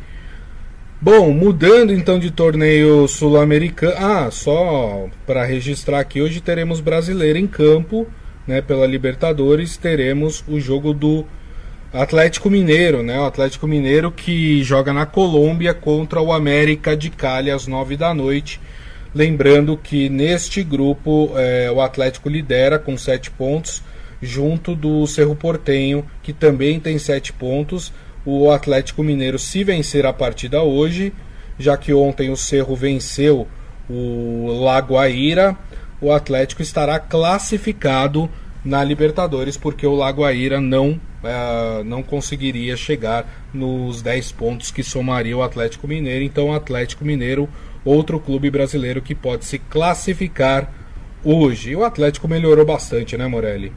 Bom, 1.03 1.31
mudando 1.31 1.91
então 1.91 2.19
de 2.19 2.29
torneio 2.29 3.07
sul-americano. 3.07 3.95
Ah, 3.97 4.29
só 4.29 5.09
para 5.25 5.43
registrar 5.43 5.99
aqui, 5.99 6.21
hoje 6.21 6.39
teremos 6.39 6.79
brasileiro 6.79 7.39
em 7.39 7.47
campo, 7.47 8.05
né? 8.45 8.61
Pela 8.61 8.85
Libertadores, 8.85 9.77
teremos 9.77 10.43
o 10.47 10.59
jogo 10.59 10.93
do 10.93 11.25
Atlético 11.91 12.51
Mineiro, 12.51 13.01
né? 13.01 13.19
O 13.19 13.25
Atlético 13.25 13.67
Mineiro 13.67 14.11
que 14.11 14.61
joga 14.61 14.93
na 14.93 15.07
Colômbia 15.07 15.73
contra 15.73 16.21
o 16.21 16.31
América 16.31 16.95
de 16.95 17.09
Cali 17.09 17.49
às 17.49 17.65
nove 17.65 17.97
da 17.97 18.13
noite. 18.13 18.61
Lembrando 19.11 19.75
que 19.75 20.07
neste 20.07 20.61
grupo 20.61 21.31
é, 21.35 21.71
o 21.71 21.81
Atlético 21.81 22.29
lidera 22.29 22.77
com 22.77 22.95
sete 22.95 23.31
pontos, 23.31 23.81
junto 24.21 24.75
do 24.75 25.07
Cerro 25.07 25.35
Portenho, 25.35 26.05
que 26.21 26.31
também 26.31 26.79
tem 26.79 26.99
sete 26.99 27.33
pontos. 27.33 27.91
O 28.25 28.51
Atlético 28.51 29.03
Mineiro, 29.03 29.39
se 29.39 29.63
vencer 29.63 30.05
a 30.05 30.13
partida 30.13 30.61
hoje, 30.61 31.11
já 31.57 31.75
que 31.77 31.93
ontem 31.93 32.29
o 32.29 32.37
Cerro 32.37 32.75
venceu 32.75 33.47
o 33.89 34.59
Lagoaíra, 34.63 35.57
o 35.99 36.11
Atlético 36.11 36.61
estará 36.61 36.99
classificado 36.99 38.29
na 38.63 38.83
Libertadores, 38.83 39.57
porque 39.57 39.85
o 39.85 39.95
Lagoaíra 39.95 40.61
não, 40.61 40.99
eh, 41.23 41.83
não 41.83 42.03
conseguiria 42.03 42.77
chegar 42.77 43.25
nos 43.53 44.01
10 44.01 44.31
pontos 44.31 44.71
que 44.71 44.83
somaria 44.83 45.35
o 45.35 45.41
Atlético 45.41 45.87
Mineiro. 45.87 46.23
Então, 46.23 46.49
o 46.49 46.53
Atlético 46.53 47.03
Mineiro, 47.03 47.49
outro 47.83 48.19
clube 48.19 48.51
brasileiro 48.51 49.01
que 49.01 49.15
pode 49.15 49.45
se 49.45 49.57
classificar 49.57 50.71
hoje. 51.23 51.71
E 51.71 51.75
o 51.75 51.83
Atlético 51.83 52.27
melhorou 52.27 52.65
bastante, 52.65 53.17
né, 53.17 53.27
Morelli? 53.27 53.71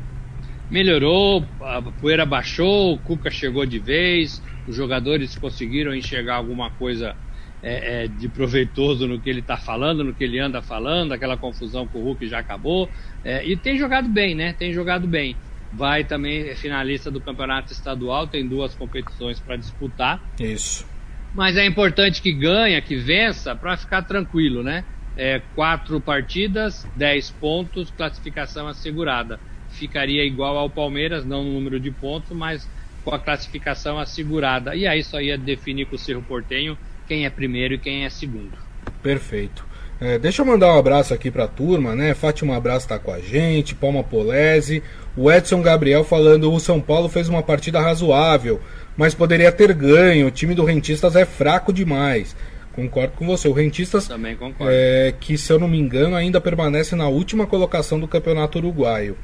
Melhorou, 0.74 1.48
a 1.60 1.80
poeira 1.80 2.26
baixou, 2.26 2.94
o 2.94 2.98
Cuca 2.98 3.30
chegou 3.30 3.64
de 3.64 3.78
vez, 3.78 4.42
os 4.66 4.74
jogadores 4.74 5.36
conseguiram 5.36 5.94
enxergar 5.94 6.34
alguma 6.34 6.68
coisa 6.68 7.14
é, 7.62 8.06
é, 8.06 8.08
de 8.08 8.28
proveitoso 8.28 9.06
no 9.06 9.20
que 9.20 9.30
ele 9.30 9.38
está 9.38 9.56
falando, 9.56 10.02
no 10.02 10.12
que 10.12 10.24
ele 10.24 10.40
anda 10.40 10.60
falando, 10.60 11.12
aquela 11.12 11.36
confusão 11.36 11.86
com 11.86 11.98
o 11.98 12.02
Hulk 12.02 12.26
já 12.26 12.40
acabou. 12.40 12.90
É, 13.22 13.46
e 13.46 13.56
tem 13.56 13.78
jogado 13.78 14.08
bem, 14.08 14.34
né? 14.34 14.52
Tem 14.52 14.72
jogado 14.72 15.06
bem. 15.06 15.36
Vai 15.70 16.02
também, 16.02 16.40
é 16.48 16.56
finalista 16.56 17.08
do 17.08 17.20
campeonato 17.20 17.72
estadual, 17.72 18.26
tem 18.26 18.48
duas 18.48 18.74
competições 18.74 19.38
para 19.38 19.56
disputar. 19.56 20.20
Isso. 20.40 20.84
Mas 21.32 21.56
é 21.56 21.64
importante 21.64 22.20
que 22.20 22.32
ganhe, 22.32 22.82
que 22.82 22.96
vença, 22.96 23.54
para 23.54 23.76
ficar 23.76 24.02
tranquilo, 24.02 24.64
né? 24.64 24.84
É, 25.16 25.38
quatro 25.54 26.00
partidas, 26.00 26.84
dez 26.96 27.30
pontos, 27.30 27.92
classificação 27.92 28.66
assegurada. 28.66 29.40
Ficaria 29.74 30.24
igual 30.24 30.56
ao 30.56 30.70
Palmeiras, 30.70 31.24
não 31.24 31.44
no 31.44 31.52
número 31.52 31.78
de 31.78 31.90
pontos, 31.90 32.30
mas 32.30 32.68
com 33.04 33.14
a 33.14 33.18
classificação 33.18 33.98
assegurada. 33.98 34.74
E 34.74 34.86
aí 34.86 35.02
só 35.04 35.20
ia 35.20 35.36
definir 35.36 35.86
com 35.86 35.96
o 35.96 35.98
Cerro 35.98 36.22
Portenho 36.22 36.76
quem 37.06 37.26
é 37.26 37.30
primeiro 37.30 37.74
e 37.74 37.78
quem 37.78 38.04
é 38.04 38.10
segundo. 38.10 38.56
Perfeito. 39.02 39.66
É, 40.00 40.18
deixa 40.18 40.42
eu 40.42 40.46
mandar 40.46 40.74
um 40.74 40.78
abraço 40.78 41.14
aqui 41.14 41.30
pra 41.30 41.46
turma, 41.46 41.94
né? 41.94 42.14
Fátima 42.14 42.56
Abraço 42.56 42.88
tá 42.88 42.98
com 42.98 43.12
a 43.12 43.20
gente, 43.20 43.74
Palma 43.74 44.02
Polese, 44.02 44.82
o 45.16 45.30
Edson 45.30 45.62
Gabriel 45.62 46.02
falando 46.02 46.52
o 46.52 46.58
São 46.58 46.80
Paulo 46.80 47.08
fez 47.08 47.28
uma 47.28 47.42
partida 47.42 47.80
razoável, 47.80 48.60
mas 48.96 49.14
poderia 49.14 49.52
ter 49.52 49.72
ganho. 49.72 50.26
O 50.26 50.30
time 50.30 50.54
do 50.54 50.64
Rentistas 50.64 51.14
é 51.14 51.24
fraco 51.24 51.72
demais. 51.72 52.34
Concordo 52.72 53.12
com 53.16 53.24
você. 53.24 53.46
O 53.46 53.52
Rentistas, 53.52 54.08
Também 54.08 54.34
concordo. 54.34 54.72
é, 54.74 55.14
que 55.20 55.38
se 55.38 55.52
eu 55.52 55.60
não 55.60 55.68
me 55.68 55.78
engano, 55.78 56.16
ainda 56.16 56.40
permanece 56.40 56.96
na 56.96 57.06
última 57.06 57.46
colocação 57.46 58.00
do 58.00 58.08
Campeonato 58.08 58.58
Uruguaio. 58.58 59.16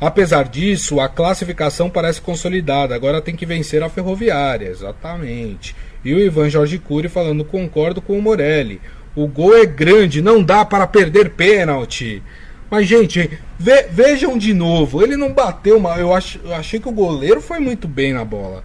Apesar 0.00 0.48
disso, 0.48 0.98
a 0.98 1.08
classificação 1.08 1.90
parece 1.90 2.20
consolidada. 2.20 2.94
Agora 2.94 3.20
tem 3.20 3.36
que 3.36 3.44
vencer 3.44 3.82
a 3.82 3.88
Ferroviária, 3.90 4.68
exatamente. 4.68 5.76
E 6.04 6.14
o 6.14 6.18
Ivan 6.18 6.48
Jorge 6.48 6.78
Cury 6.78 7.08
falando: 7.08 7.44
concordo 7.44 8.00
com 8.00 8.18
o 8.18 8.22
Morelli. 8.22 8.80
O 9.14 9.26
gol 9.26 9.56
é 9.56 9.66
grande, 9.66 10.22
não 10.22 10.42
dá 10.42 10.64
para 10.64 10.86
perder 10.86 11.30
pênalti. 11.30 12.22
Mas, 12.70 12.86
gente, 12.86 13.28
ve- 13.58 13.88
vejam 13.90 14.38
de 14.38 14.54
novo. 14.54 15.02
Ele 15.02 15.16
não 15.16 15.32
bateu 15.32 15.78
mal. 15.80 15.98
Eu, 15.98 16.14
ach, 16.14 16.36
eu 16.42 16.54
achei 16.54 16.78
que 16.80 16.88
o 16.88 16.92
goleiro 16.92 17.40
foi 17.42 17.58
muito 17.58 17.88
bem 17.88 18.12
na 18.12 18.24
bola. 18.24 18.62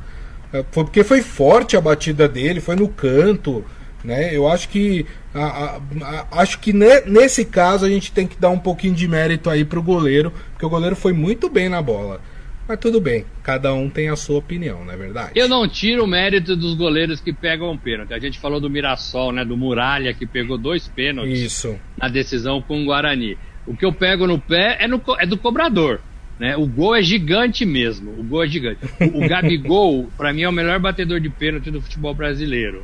É, 0.54 0.63
Foi 0.71 0.84
porque 0.84 1.04
foi 1.04 1.21
forte 1.21 1.76
a 1.76 1.82
batida 1.82 2.28
dele, 2.30 2.62
foi 2.62 2.76
no 2.76 2.88
canto. 2.88 3.65
Né? 4.04 4.30
Eu 4.36 4.48
acho 4.48 4.69
que 4.69 5.06
a- 5.43 5.82
a- 6.02 6.28
acho 6.41 6.60
que 6.60 6.71
ne- 6.74 7.02
nesse 7.06 7.43
caso 7.45 7.86
a 7.86 7.89
gente 7.89 8.12
tem 8.12 8.26
que 8.28 8.39
dar 8.39 8.50
um 8.50 8.60
pouquinho 8.60 8.93
de 8.95 9.08
mérito 9.08 9.50
aí 9.50 9.65
pro 9.65 9.82
goleiro, 9.84 10.32
porque 10.52 10.65
o 10.65 10.69
goleiro 10.69 10.95
foi 10.95 11.13
muito 11.13 11.50
bem 11.50 11.67
na 11.69 11.82
bola. 11.82 12.21
Mas 12.67 12.80
tudo 12.80 13.00
bem, 13.00 13.26
cada 13.43 13.71
um 13.76 13.89
tem 13.89 14.10
a 14.10 14.15
sua 14.15 14.39
opinião, 14.39 14.84
não 14.84 14.91
é 14.91 14.98
verdade? 14.98 15.32
Eu 15.36 15.48
não 15.48 15.67
tiro 15.67 16.04
o 16.04 16.08
mérito 16.08 16.56
dos 16.56 16.74
goleiros 16.74 17.19
que 17.19 17.32
pegam 17.32 17.69
um 17.71 17.78
pênalti. 17.78 18.12
A 18.13 18.17
gente 18.19 18.39
falou 18.39 18.60
do 18.60 18.69
Mirassol, 18.71 19.32
né? 19.32 19.45
Do 19.45 19.56
Muralha, 19.56 20.13
que 20.15 20.26
pegou 20.26 20.58
dois 20.58 20.88
pênaltis 20.88 21.39
Isso. 21.39 21.76
na 21.95 22.08
decisão 22.08 22.62
com 22.63 22.82
o 22.82 22.86
Guarani. 22.86 23.38
O 23.67 23.76
que 23.78 23.86
eu 23.86 23.93
pego 23.93 24.26
no 24.26 24.39
pé 24.39 24.78
é, 24.80 24.88
no 24.88 25.00
é 25.19 25.28
do 25.28 25.38
cobrador. 25.38 26.02
Né? 26.39 26.58
O 26.58 26.65
gol 26.65 26.95
é 26.95 27.04
gigante 27.04 27.65
mesmo. 27.65 28.12
O 28.19 28.24
gol 28.24 28.43
é 28.43 28.48
gigante. 28.48 28.80
O, 29.13 29.24
o 29.24 29.28
Gabigol, 29.30 30.10
para 30.17 30.34
mim, 30.34 30.41
é 30.41 30.50
o 30.50 30.52
melhor 30.52 30.80
batedor 30.80 31.19
de 31.19 31.30
pênalti 31.30 31.69
do 31.69 31.80
futebol 31.82 32.13
brasileiro. 32.15 32.84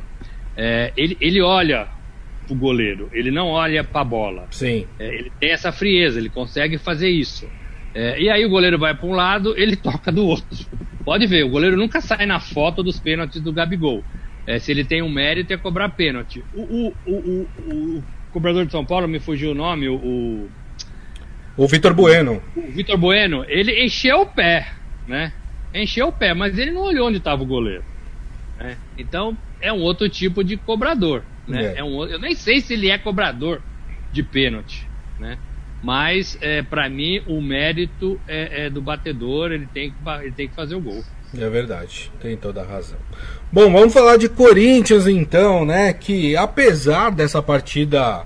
É, 0.56 0.92
ele, 0.96 1.16
ele 1.20 1.40
olha 1.42 1.88
pro 2.52 2.60
goleiro, 2.60 3.08
ele 3.12 3.30
não 3.30 3.48
olha 3.48 3.82
pra 3.82 4.04
bola. 4.04 4.46
Sim. 4.50 4.86
É, 4.98 5.06
ele 5.14 5.32
tem 5.40 5.50
essa 5.50 5.72
frieza, 5.72 6.18
ele 6.18 6.28
consegue 6.28 6.78
fazer 6.78 7.08
isso. 7.08 7.48
É, 7.94 8.20
e 8.20 8.30
aí 8.30 8.44
o 8.44 8.48
goleiro 8.50 8.78
vai 8.78 8.94
para 8.94 9.06
um 9.06 9.12
lado, 9.12 9.54
ele 9.56 9.76
toca 9.76 10.10
do 10.12 10.24
outro. 10.26 10.66
Pode 11.04 11.26
ver, 11.26 11.44
o 11.44 11.48
goleiro 11.48 11.76
nunca 11.76 12.00
sai 12.00 12.26
na 12.26 12.38
foto 12.40 12.82
dos 12.82 12.98
pênaltis 13.00 13.40
do 13.40 13.52
Gabigol. 13.52 14.04
É, 14.46 14.58
se 14.58 14.70
ele 14.72 14.84
tem 14.84 15.02
um 15.02 15.08
mérito 15.10 15.52
é 15.52 15.56
cobrar 15.56 15.88
pênalti. 15.90 16.42
O, 16.54 16.62
o, 16.62 16.94
o, 17.06 17.12
o- 17.12 17.48
o 17.98 18.04
cobrador 18.32 18.64
de 18.64 18.72
São 18.72 18.84
Paulo, 18.84 19.06
me 19.06 19.20
fugiu 19.20 19.50
o 19.50 19.54
nome, 19.54 19.88
o, 19.88 19.94
o, 19.96 20.50
O 21.56 21.66
Vitor 21.68 21.92
Bueno. 21.94 22.42
o 22.56 22.62
Vitor 22.72 22.96
Bueno, 22.96 23.44
ele 23.46 23.84
encheu 23.84 24.22
o 24.22 24.26
pé, 24.26 24.72
né? 25.06 25.32
Encheu 25.74 26.08
o 26.08 26.12
pé, 26.12 26.32
mas 26.34 26.56
ele 26.58 26.70
não 26.70 26.82
olhou 26.82 27.08
onde 27.08 27.18
estava 27.18 27.42
o 27.42 27.46
goleiro. 27.46 27.84
né? 28.58 28.76
Então 28.96 29.36
é 29.60 29.72
um 29.72 29.80
outro 29.80 30.08
tipo 30.08 30.42
de 30.42 30.56
cobrador, 30.56 31.22
né? 31.46 31.74
É. 31.74 31.78
É 31.78 31.84
um 31.84 32.04
eu 32.04 32.18
nem 32.18 32.34
sei 32.34 32.60
se 32.60 32.74
ele 32.74 32.90
é 32.90 32.98
cobrador 32.98 33.60
de 34.12 34.22
pênalti, 34.22 34.86
né? 35.18 35.38
Mas 35.82 36.38
é, 36.40 36.62
para 36.62 36.88
mim 36.88 37.22
o 37.26 37.40
mérito 37.40 38.20
é, 38.28 38.66
é 38.66 38.70
do 38.70 38.80
batedor, 38.80 39.50
ele 39.50 39.66
tem, 39.66 39.90
que, 39.90 39.96
ele 40.22 40.32
tem 40.32 40.48
que 40.48 40.54
fazer 40.54 40.76
o 40.76 40.80
gol. 40.80 41.02
É 41.36 41.48
verdade, 41.48 42.12
tem 42.20 42.36
toda 42.36 42.60
a 42.60 42.66
razão. 42.66 42.98
Bom, 43.50 43.72
vamos 43.72 43.92
falar 43.92 44.16
de 44.16 44.28
Corinthians 44.28 45.06
então, 45.06 45.64
né? 45.64 45.92
Que 45.92 46.36
apesar 46.36 47.10
dessa 47.10 47.42
partida 47.42 48.24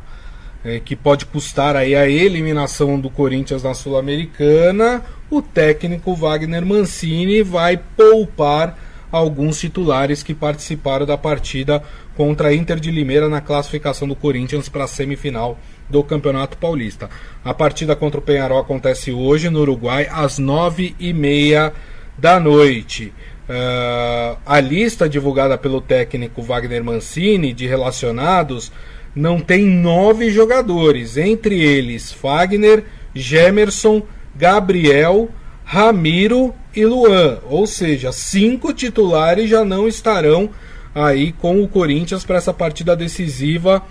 é, 0.64 0.80
que 0.80 0.96
pode 0.96 1.24
custar 1.26 1.76
aí 1.76 1.94
a 1.94 2.08
eliminação 2.08 2.98
do 2.98 3.08
Corinthians 3.08 3.62
na 3.62 3.72
Sul-Americana, 3.72 5.02
o 5.30 5.40
técnico 5.40 6.14
Wagner 6.14 6.66
Mancini 6.66 7.42
vai 7.42 7.76
poupar 7.76 8.76
alguns 9.10 9.60
titulares 9.60 10.24
que 10.24 10.34
participaram 10.34 11.06
da 11.06 11.16
partida 11.16 11.82
contra 12.16 12.48
a 12.48 12.54
Inter 12.54 12.80
de 12.80 12.90
Limeira 12.90 13.28
na 13.28 13.40
classificação 13.40 14.08
do 14.08 14.16
Corinthians 14.16 14.68
para 14.68 14.84
a 14.84 14.88
semifinal 14.88 15.58
do 15.88 16.02
Campeonato 16.02 16.56
Paulista. 16.56 17.10
A 17.44 17.52
partida 17.52 17.94
contra 17.94 18.18
o 18.18 18.22
Penharol 18.22 18.58
acontece 18.58 19.12
hoje 19.12 19.50
no 19.50 19.60
Uruguai 19.60 20.08
às 20.10 20.38
nove 20.38 20.96
e 20.98 21.12
meia 21.12 21.72
da 22.18 22.40
noite. 22.40 23.12
Uh, 23.48 24.36
a 24.44 24.58
lista 24.58 25.08
divulgada 25.08 25.56
pelo 25.56 25.80
técnico 25.80 26.42
Wagner 26.42 26.82
Mancini 26.82 27.52
de 27.52 27.66
relacionados 27.66 28.72
não 29.14 29.38
tem 29.38 29.64
nove 29.64 30.30
jogadores, 30.30 31.16
entre 31.16 31.62
eles 31.62 32.12
Fagner, 32.12 32.84
Gemerson, 33.14 34.02
Gabriel, 34.34 35.30
Ramiro 35.64 36.54
e 36.74 36.84
Luan. 36.84 37.38
Ou 37.44 37.66
seja, 37.66 38.10
cinco 38.12 38.72
titulares 38.72 39.48
já 39.48 39.64
não 39.64 39.86
estarão 39.86 40.50
aí 40.96 41.32
com 41.32 41.62
o 41.62 41.68
Corinthians 41.68 42.24
para 42.24 42.36
essa 42.36 42.54
partida 42.54 42.96
decisiva 42.96 43.82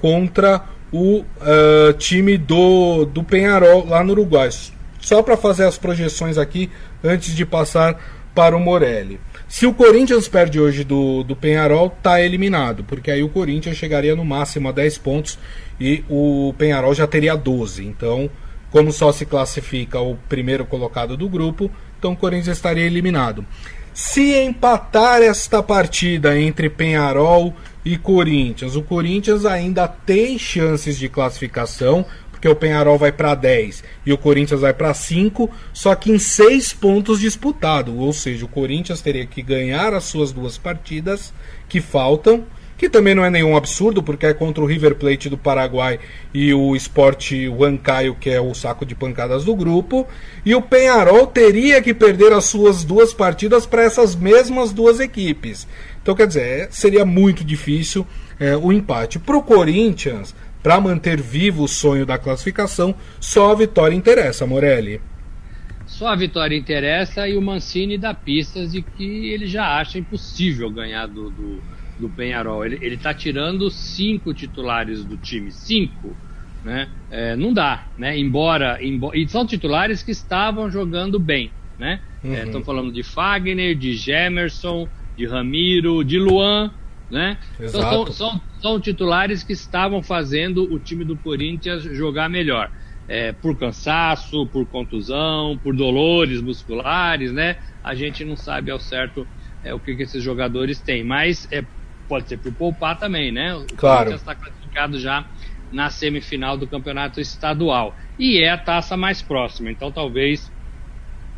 contra 0.00 0.64
o 0.92 1.18
uh, 1.18 1.92
time 1.98 2.38
do, 2.38 3.04
do 3.04 3.24
Penharol 3.24 3.84
lá 3.84 4.04
no 4.04 4.12
Uruguai. 4.12 4.48
Só 5.00 5.22
para 5.22 5.36
fazer 5.36 5.64
as 5.64 5.76
projeções 5.76 6.38
aqui 6.38 6.70
antes 7.02 7.34
de 7.34 7.44
passar 7.44 7.98
para 8.32 8.56
o 8.56 8.60
Morelli. 8.60 9.18
Se 9.48 9.66
o 9.66 9.74
Corinthians 9.74 10.28
perde 10.28 10.60
hoje 10.60 10.84
do, 10.84 11.24
do 11.24 11.34
Penharol, 11.34 11.88
está 11.88 12.22
eliminado, 12.22 12.84
porque 12.84 13.10
aí 13.10 13.22
o 13.22 13.28
Corinthians 13.28 13.76
chegaria 13.76 14.14
no 14.14 14.24
máximo 14.24 14.68
a 14.68 14.72
10 14.72 14.98
pontos 14.98 15.38
e 15.80 16.04
o 16.08 16.54
Penharol 16.56 16.94
já 16.94 17.06
teria 17.06 17.34
12. 17.34 17.84
Então, 17.84 18.30
como 18.70 18.92
só 18.92 19.10
se 19.10 19.26
classifica 19.26 20.00
o 20.00 20.16
primeiro 20.28 20.64
colocado 20.64 21.16
do 21.16 21.28
grupo, 21.28 21.70
então 21.98 22.12
o 22.12 22.16
Corinthians 22.16 22.56
estaria 22.56 22.84
eliminado. 22.84 23.44
Se 23.94 24.34
empatar 24.42 25.20
esta 25.20 25.62
partida 25.62 26.38
entre 26.38 26.70
Penharol 26.70 27.54
e 27.84 27.98
Corinthians, 27.98 28.74
o 28.74 28.82
Corinthians 28.82 29.44
ainda 29.44 29.86
tem 29.86 30.38
chances 30.38 30.98
de 30.98 31.10
classificação, 31.10 32.06
porque 32.30 32.48
o 32.48 32.56
Penharol 32.56 32.96
vai 32.96 33.12
para 33.12 33.34
10 33.34 33.84
e 34.06 34.12
o 34.12 34.16
Corinthians 34.16 34.62
vai 34.62 34.72
para 34.72 34.94
5, 34.94 35.50
só 35.74 35.94
que 35.94 36.10
em 36.10 36.18
6 36.18 36.72
pontos 36.72 37.20
disputados. 37.20 37.94
Ou 37.94 38.14
seja, 38.14 38.46
o 38.46 38.48
Corinthians 38.48 39.02
teria 39.02 39.26
que 39.26 39.42
ganhar 39.42 39.92
as 39.92 40.04
suas 40.04 40.32
duas 40.32 40.56
partidas 40.56 41.32
que 41.68 41.80
faltam, 41.80 42.44
que 42.82 42.88
também 42.88 43.14
não 43.14 43.24
é 43.24 43.30
nenhum 43.30 43.56
absurdo, 43.56 44.02
porque 44.02 44.26
é 44.26 44.34
contra 44.34 44.60
o 44.60 44.66
River 44.66 44.96
Plate 44.96 45.28
do 45.28 45.38
Paraguai 45.38 46.00
e 46.34 46.52
o 46.52 46.74
Sport 46.74 47.30
Huancaio, 47.48 48.16
que 48.16 48.28
é 48.28 48.40
o 48.40 48.52
saco 48.54 48.84
de 48.84 48.92
pancadas 48.92 49.44
do 49.44 49.54
grupo. 49.54 50.04
E 50.44 50.52
o 50.52 50.60
Penharol 50.60 51.28
teria 51.28 51.80
que 51.80 51.94
perder 51.94 52.32
as 52.32 52.46
suas 52.46 52.82
duas 52.82 53.14
partidas 53.14 53.66
para 53.66 53.84
essas 53.84 54.16
mesmas 54.16 54.72
duas 54.72 54.98
equipes. 54.98 55.64
Então, 56.02 56.12
quer 56.12 56.26
dizer, 56.26 56.42
é, 56.42 56.68
seria 56.72 57.04
muito 57.04 57.44
difícil 57.44 58.04
é, 58.40 58.56
o 58.56 58.72
empate. 58.72 59.20
Para 59.20 59.36
o 59.36 59.44
Corinthians, 59.44 60.34
para 60.60 60.80
manter 60.80 61.20
vivo 61.20 61.62
o 61.62 61.68
sonho 61.68 62.04
da 62.04 62.18
classificação, 62.18 62.96
só 63.20 63.52
a 63.52 63.54
vitória 63.54 63.94
interessa, 63.94 64.44
Morelli. 64.44 65.00
Só 65.86 66.08
a 66.08 66.16
vitória 66.16 66.56
interessa 66.56 67.28
e 67.28 67.36
o 67.36 67.40
Mancini 67.40 67.96
dá 67.96 68.12
pistas 68.12 68.72
de 68.72 68.82
que 68.82 69.28
ele 69.28 69.46
já 69.46 69.78
acha 69.78 70.00
impossível 70.00 70.68
ganhar 70.68 71.06
do, 71.06 71.30
do, 71.30 71.62
do 72.02 72.10
Penharol. 72.10 72.64
Ele 72.64 72.94
está 72.94 73.14
tirando 73.14 73.70
cinco 73.70 74.34
titulares 74.34 75.04
do 75.04 75.16
time, 75.16 75.52
cinco. 75.52 76.16
Né? 76.64 76.88
É, 77.10 77.36
não 77.36 77.52
dá, 77.52 77.86
né? 77.96 78.18
Embora, 78.18 78.78
embora, 78.84 79.16
e 79.16 79.28
são 79.28 79.46
titulares 79.46 80.02
que 80.02 80.10
estavam 80.10 80.70
jogando 80.70 81.18
bem, 81.18 81.50
né? 81.78 82.00
Estão 82.22 82.54
uhum. 82.54 82.60
é, 82.60 82.64
falando 82.64 82.92
de 82.92 83.02
Fagner, 83.02 83.74
de 83.74 83.94
Gemerson, 83.94 84.88
de 85.16 85.26
Ramiro, 85.26 86.04
de 86.04 86.18
Luan, 86.18 86.70
né? 87.10 87.36
Então, 87.56 87.68
são, 87.68 88.06
são, 88.12 88.40
são, 88.60 88.80
titulares 88.80 89.42
que 89.42 89.52
estavam 89.52 90.02
fazendo 90.02 90.72
o 90.72 90.78
time 90.78 91.04
do 91.04 91.16
Corinthians 91.16 91.82
jogar 91.82 92.28
melhor. 92.28 92.70
É, 93.08 93.32
por 93.32 93.58
cansaço, 93.58 94.46
por 94.46 94.64
contusão, 94.66 95.58
por 95.58 95.74
dolores 95.74 96.40
musculares, 96.40 97.32
né? 97.32 97.56
A 97.82 97.94
gente 97.96 98.24
não 98.24 98.36
sabe 98.36 98.70
ao 98.70 98.78
certo 98.78 99.26
é, 99.64 99.74
o 99.74 99.80
que, 99.80 99.96
que 99.96 100.02
esses 100.02 100.22
jogadores 100.22 100.80
têm, 100.80 101.02
mas 101.02 101.48
é, 101.50 101.64
pode 102.08 102.28
ser 102.28 102.38
por 102.38 102.52
poupar 102.52 102.98
também, 102.98 103.32
né? 103.32 103.54
O 103.54 103.66
claro. 103.76 103.98
Corinthians 103.98 104.20
está 104.20 104.34
classificado 104.34 104.98
já 104.98 105.24
na 105.72 105.90
semifinal 105.90 106.56
do 106.56 106.66
campeonato 106.66 107.20
estadual 107.20 107.96
e 108.18 108.38
é 108.38 108.50
a 108.50 108.58
taça 108.58 108.96
mais 108.96 109.22
próxima, 109.22 109.70
então 109.70 109.90
talvez 109.90 110.52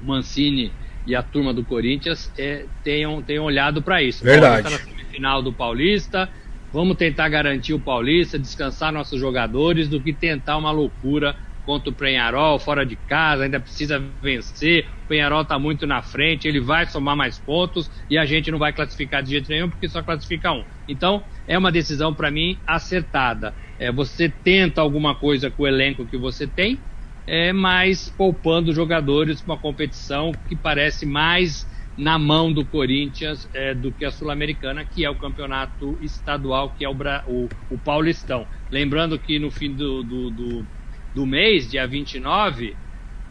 Mancini 0.03 0.73
e 1.07 1.15
a 1.15 1.23
turma 1.23 1.53
do 1.53 1.65
Corinthians 1.65 2.33
é, 2.37 2.65
tenham, 2.83 3.23
tenhão 3.23 3.45
olhado 3.45 3.83
para 3.83 4.03
isso. 4.03 4.25
Verdade. 4.25 4.67
Está 4.67 4.71
na 4.71 4.85
semifinal 4.85 5.43
do 5.43 5.53
Paulista, 5.53 6.29
vamos 6.73 6.97
tentar 6.97 7.29
garantir 7.29 7.75
o 7.75 7.79
Paulista, 7.79 8.39
descansar 8.39 8.93
nossos 8.93 9.21
jogadores, 9.21 9.89
do 9.89 10.01
que 10.01 10.13
tentar 10.13 10.57
uma 10.57 10.71
loucura 10.71 11.37
contra 11.65 11.91
o 11.91 11.95
Penharol, 11.95 12.59
fora 12.59 12.85
de 12.85 12.97
casa, 12.97 13.45
ainda 13.45 13.59
precisa 13.59 13.99
vencer. 14.23 14.87
O 15.05 15.09
Penharol 15.09 15.43
está 15.43 15.59
muito 15.59 15.87
na 15.87 16.03
frente, 16.03 16.47
ele 16.47 16.61
vai 16.61 16.87
somar 16.87 17.17
mais 17.17 17.39
pontos 17.39 17.91
e 18.09 18.19
a 18.19 18.25
gente 18.25 18.51
não 18.51 18.59
vai 18.59 18.73
classificar 18.73 19.23
de 19.23 19.31
jeito 19.31 19.49
nenhum 19.49 19.71
porque 19.71 19.89
só 19.89 20.03
classifica 20.03 20.53
um. 20.53 20.65
Então, 20.89 21.25
é 21.47 21.57
uma 21.57 21.73
decisão 21.73 22.15
para 22.15 22.31
mim 22.31 22.59
acertada. 22.67 23.55
É, 23.79 23.91
você 23.91 24.29
tenta 24.29 24.81
alguma 24.81 25.15
coisa 25.15 25.51
com 25.51 25.63
o 25.63 25.67
elenco 25.67 26.07
que 26.07 26.17
você 26.17 26.47
tem, 26.47 26.79
é, 27.27 27.53
mas 27.53 28.09
poupando 28.09 28.73
jogadores 28.73 29.41
para 29.41 29.55
uma 29.55 29.61
competição 29.61 30.33
que 30.47 30.55
parece 30.55 31.07
mais 31.07 31.67
na 31.97 32.19
mão 32.19 32.53
do 32.53 32.65
Corinthians 32.65 33.49
é, 33.55 33.75
do 33.75 33.93
que 33.93 34.05
a 34.05 34.11
Sul-Americana, 34.11 34.85
que 34.85 35.05
é 35.05 35.11
o 35.11 35.17
campeonato 35.17 35.97
estadual, 36.01 36.75
que 36.75 36.85
é 36.85 36.89
o, 36.89 36.97
o, 37.27 37.51
o 37.71 37.79
Paulistão. 37.79 38.47
Lembrando 38.71 39.19
que 39.19 39.39
no 39.39 39.51
fim 39.51 39.75
do, 39.75 40.03
do, 40.03 40.31
do, 40.31 40.67
do 41.15 41.25
mês, 41.25 41.71
dia 41.71 41.87
29, 41.87 42.77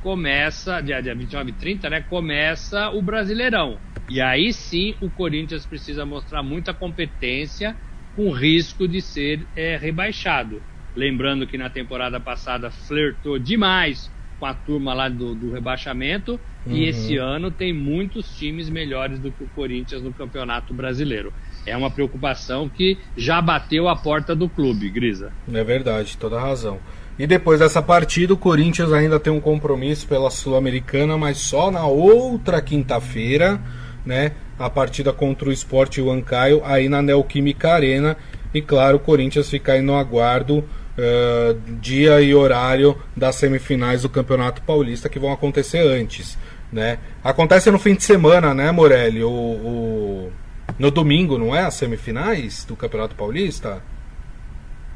começa, 0.02 0.82
dia, 0.82 1.02
dia 1.02 1.14
29 1.14 1.50
e 1.50 1.54
30, 1.54 1.90
né, 1.90 2.02
começa 2.02 2.90
o 2.90 3.02
Brasileirão. 3.02 3.78
E 4.10 4.22
aí 4.22 4.54
sim 4.54 4.96
o 5.02 5.10
Corinthians 5.10 5.66
precisa 5.66 6.06
mostrar 6.06 6.44
muita 6.44 6.74
competência 6.74 7.76
com 8.16 8.32
risco 8.32 8.88
de 8.88 9.02
ser 9.02 9.46
é, 9.56 9.78
rebaixado. 9.78 10.62
Lembrando 10.96 11.48
que 11.48 11.58
na 11.58 11.70
temporada 11.70 12.20
passada 12.20 12.70
flertou 12.70 13.40
demais 13.40 14.12
com 14.40 14.46
a 14.46 14.54
turma 14.54 14.94
lá 14.94 15.10
do, 15.10 15.34
do 15.34 15.52
rebaixamento. 15.52 16.40
Uhum. 16.66 16.76
E 16.76 16.86
esse 16.86 17.18
ano 17.18 17.50
tem 17.50 17.74
muitos 17.74 18.38
times 18.38 18.70
melhores 18.70 19.18
do 19.20 19.32
que 19.32 19.44
o 19.44 19.48
Corinthians 19.48 20.02
no 20.02 20.14
Campeonato 20.14 20.74
Brasileiro. 20.74 21.34
É 21.66 21.76
uma 21.76 21.90
preocupação 21.90 22.68
que 22.68 22.98
já 23.16 23.42
bateu 23.42 23.88
a 23.88 23.96
porta 23.96 24.36
do 24.36 24.50
clube, 24.50 24.90
Grisa. 24.90 25.32
É 25.52 25.64
verdade, 25.64 26.18
toda 26.18 26.40
razão. 26.40 26.80
E 27.18 27.28
depois 27.28 27.60
dessa 27.60 27.82
partida, 27.82 28.34
o 28.34 28.38
Corinthians 28.38 28.92
ainda 28.92 29.20
tem 29.20 29.32
um 29.32 29.40
compromisso 29.40 30.08
pela 30.08 30.32
Sul-Americana, 30.32 31.18
mas 31.18 31.38
só 31.38 31.70
na 31.70 31.86
outra 31.86 32.60
quinta-feira, 32.62 33.62
né? 34.06 34.32
A 34.58 34.70
partida 34.70 35.14
contra 35.14 35.50
o 35.50 35.52
Sport 35.52 36.00
Huancaio, 36.00 36.62
aí 36.66 36.90
na 36.90 37.02
Neoquímica 37.02 37.72
Arena. 37.72 38.18
E 38.54 38.62
claro, 38.62 38.98
o 38.98 39.00
Corinthians 39.00 39.50
fica 39.50 39.74
aí 39.74 39.82
no 39.82 39.96
aguardo 39.96 40.60
uh, 40.60 41.60
dia 41.80 42.22
e 42.22 42.34
horário 42.34 42.98
das 43.16 43.36
semifinais 43.36 44.02
do 44.02 44.10
Campeonato 44.10 44.62
Paulista 44.64 45.10
que 45.10 45.20
vão 45.20 45.32
acontecer 45.32 45.80
antes. 45.80 46.38
Né? 46.72 46.98
Acontece 47.24 47.70
no 47.70 47.78
fim 47.78 47.94
de 47.94 48.04
semana, 48.04 48.54
né, 48.54 48.72
Morelli? 48.72 49.24
O, 49.24 49.30
o, 49.30 50.32
no 50.80 50.90
domingo, 50.90 51.38
não 51.38 51.56
é? 51.56 51.62
As 51.62 51.76
semifinais 51.76 52.66
do 52.66 52.76
Campeonato 52.76 53.16
Paulista? 53.16 53.82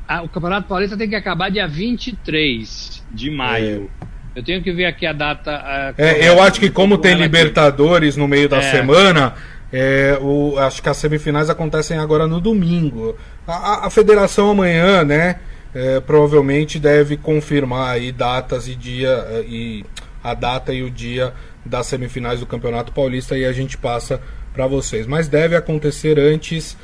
Ah, 0.08 0.22
o 0.22 0.30
Campeonato 0.30 0.68
Paulista 0.68 0.96
tem 0.98 1.10
que 1.10 1.16
acabar 1.16 1.50
dia 1.50 1.68
23 1.68 3.04
de 3.12 3.30
maio. 3.30 3.90
É. 4.02 4.08
Eu 4.40 4.44
tenho 4.44 4.62
que 4.62 4.72
ver 4.72 4.86
aqui 4.86 5.06
a 5.06 5.14
data. 5.14 5.96
é, 5.98 6.30
eu 6.30 6.42
acho 6.42 6.60
que 6.60 6.70
como 6.70 6.98
tem 6.98 7.16
Libertadores 7.16 8.12
aqui. 8.12 8.20
no 8.20 8.28
meio 8.28 8.48
da 8.48 8.58
é. 8.58 8.62
semana, 8.62 9.34
é, 9.74 10.18
o, 10.22 10.58
acho 10.60 10.82
que 10.82 10.90
as 10.90 10.98
semifinais 10.98 11.50
acontecem 11.50 11.98
agora 11.98 12.28
no 12.28 12.40
domingo. 12.40 13.18
A, 13.48 13.54
a, 13.54 13.88
a 13.88 13.90
federação 13.90 14.52
amanhã, 14.52 15.04
né? 15.04 15.38
é, 15.78 16.00
provavelmente 16.00 16.80
deve 16.80 17.18
confirmar 17.18 17.92
aí 17.92 18.12
datas 18.12 18.68
e 18.68 18.74
dia 18.76 19.10
é, 19.30 19.46
e 19.48 19.86
a 20.24 20.34
data 20.34 20.74
e 20.74 20.82
o 20.82 20.90
dia 20.90 21.34
das 21.64 21.86
semifinais 21.86 22.40
do 22.40 22.48
Campeonato 22.48 22.92
Paulista 22.92 23.38
e 23.38 23.46
a 23.46 23.52
gente 23.52 23.78
passa 23.78 24.20
para 24.54 24.66
vocês. 24.66 25.06
Mas 25.06 25.28
deve 25.28 25.56
acontecer 25.56 26.20
antes, 26.20 26.76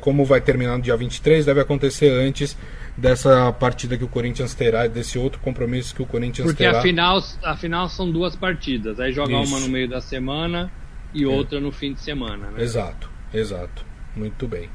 como 0.00 0.24
vai 0.24 0.40
terminar 0.40 0.76
no 0.76 0.82
dia 0.82 0.96
23, 0.96 1.46
deve 1.46 1.60
acontecer 1.60 2.10
antes 2.10 2.56
dessa 2.96 3.52
partida 3.52 3.96
que 3.96 4.04
o 4.04 4.08
Corinthians 4.08 4.54
terá, 4.54 4.86
desse 4.86 5.18
outro 5.18 5.40
compromisso 5.40 5.94
que 5.94 6.02
o 6.02 6.06
Corinthians 6.06 6.46
Porque 6.46 6.64
terá. 6.64 6.74
Porque 6.74 6.88
afinal, 6.88 7.22
afinal 7.42 7.88
são 7.88 8.10
duas 8.10 8.36
partidas, 8.36 9.00
aí 9.00 9.12
joga 9.12 9.40
Isso. 9.40 9.50
uma 9.50 9.60
no 9.60 9.68
meio 9.68 9.88
da 9.88 10.00
semana 10.00 10.70
e 11.14 11.24
é. 11.24 11.26
outra 11.26 11.60
no 11.60 11.72
fim 11.72 11.92
de 11.94 12.00
semana. 12.00 12.50
Né? 12.50 12.62
Exato, 12.62 13.08
exato. 13.32 13.84
Muito 14.14 14.46
bem. 14.46 14.68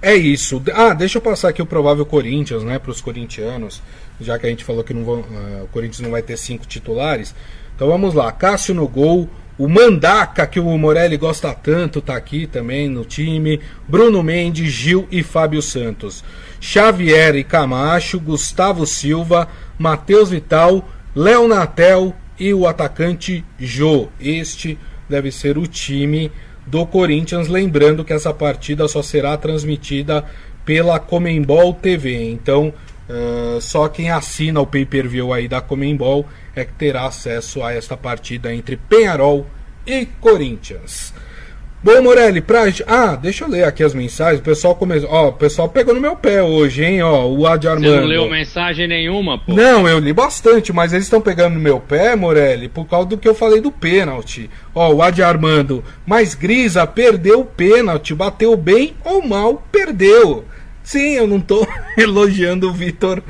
É 0.00 0.14
isso. 0.14 0.62
Ah, 0.74 0.92
deixa 0.92 1.18
eu 1.18 1.22
passar 1.22 1.48
aqui 1.48 1.60
o 1.60 1.66
provável 1.66 2.04
Corinthians, 2.04 2.62
né, 2.62 2.78
para 2.78 2.90
os 2.90 3.00
corintianos, 3.00 3.82
já 4.20 4.38
que 4.38 4.46
a 4.46 4.50
gente 4.50 4.62
falou 4.62 4.84
que 4.84 4.94
não 4.94 5.04
vão, 5.04 5.20
uh, 5.20 5.64
o 5.64 5.68
Corinthians 5.68 6.00
não 6.00 6.10
vai 6.10 6.22
ter 6.22 6.36
cinco 6.36 6.66
titulares. 6.66 7.34
Então 7.74 7.88
vamos 7.88 8.14
lá: 8.14 8.30
Cássio 8.30 8.74
no 8.74 8.86
gol, 8.86 9.28
O 9.58 9.68
Mandaca, 9.68 10.46
que 10.46 10.60
o 10.60 10.76
Morelli 10.76 11.16
gosta 11.16 11.54
tanto, 11.54 12.02
tá 12.02 12.14
aqui 12.14 12.46
também 12.46 12.90
no 12.90 13.06
time. 13.06 13.58
Bruno 13.88 14.22
Mendes, 14.22 14.70
Gil 14.70 15.08
e 15.10 15.22
Fábio 15.22 15.62
Santos. 15.62 16.22
Xavier 16.60 17.34
e 17.36 17.42
Camacho, 17.42 18.20
Gustavo 18.20 18.86
Silva, 18.86 19.48
Matheus 19.78 20.28
Vital, 20.28 20.86
Léo 21.14 21.48
Natel 21.48 22.14
e 22.38 22.52
o 22.52 22.66
atacante 22.66 23.42
Jô. 23.58 24.08
Este 24.20 24.78
deve 25.08 25.32
ser 25.32 25.56
o 25.56 25.66
time 25.66 26.30
do 26.66 26.84
Corinthians. 26.84 27.48
Lembrando 27.48 28.04
que 28.04 28.12
essa 28.12 28.34
partida 28.34 28.86
só 28.86 29.00
será 29.00 29.38
transmitida 29.38 30.22
pela 30.66 30.98
Comembol 30.98 31.72
TV. 31.72 32.30
Então, 32.30 32.74
uh, 33.08 33.58
só 33.60 33.88
quem 33.88 34.10
assina 34.10 34.60
o 34.60 34.66
pay-per-view 34.66 35.32
aí 35.32 35.48
da 35.48 35.62
Comembol 35.62 36.26
é 36.56 36.64
que 36.64 36.72
terá 36.72 37.04
acesso 37.04 37.62
a 37.62 37.72
esta 37.72 37.96
partida 37.96 38.52
entre 38.52 38.76
Penharol 38.76 39.46
e 39.86 40.06
Corinthians. 40.06 41.12
Bom, 41.82 42.02
Morelli, 42.02 42.40
pra. 42.40 42.64
Ah, 42.86 43.14
deixa 43.14 43.44
eu 43.44 43.48
ler 43.48 43.62
aqui 43.62 43.84
as 43.84 43.94
mensagens. 43.94 44.40
O 44.40 44.42
pessoal 44.42 44.74
começou. 44.74 45.08
Ó, 45.08 45.28
o 45.28 45.32
pessoal 45.34 45.68
pegou 45.68 45.94
no 45.94 46.00
meu 46.00 46.16
pé 46.16 46.42
hoje, 46.42 46.82
hein? 46.82 47.02
Ó, 47.02 47.26
o 47.26 47.46
Adi 47.46 47.68
Armando. 47.68 47.92
Você 47.92 48.00
não 48.00 48.06
leu 48.06 48.28
mensagem 48.28 48.88
nenhuma, 48.88 49.38
pô? 49.38 49.52
Não, 49.52 49.86
eu 49.86 49.98
li 49.98 50.12
bastante, 50.12 50.72
mas 50.72 50.92
eles 50.92 51.04
estão 51.04 51.20
pegando 51.20 51.54
no 51.54 51.60
meu 51.60 51.78
pé, 51.78 52.16
Morelli, 52.16 52.68
por 52.68 52.86
causa 52.86 53.06
do 53.06 53.18
que 53.18 53.28
eu 53.28 53.34
falei 53.34 53.60
do 53.60 53.70
pênalti. 53.70 54.50
Ó, 54.74 54.94
o 54.94 55.02
Adi 55.02 55.22
Armando. 55.22 55.84
Mas 56.04 56.34
Grisa 56.34 56.86
perdeu 56.86 57.40
o 57.40 57.44
pênalti. 57.44 58.14
Bateu 58.14 58.56
bem 58.56 58.94
ou 59.04 59.24
mal, 59.24 59.62
perdeu. 59.70 60.44
Sim, 60.86 61.14
eu 61.14 61.26
não 61.26 61.40
tô 61.40 61.66
elogiando 61.98 62.68
o 62.68 62.72
Vitor 62.72 63.20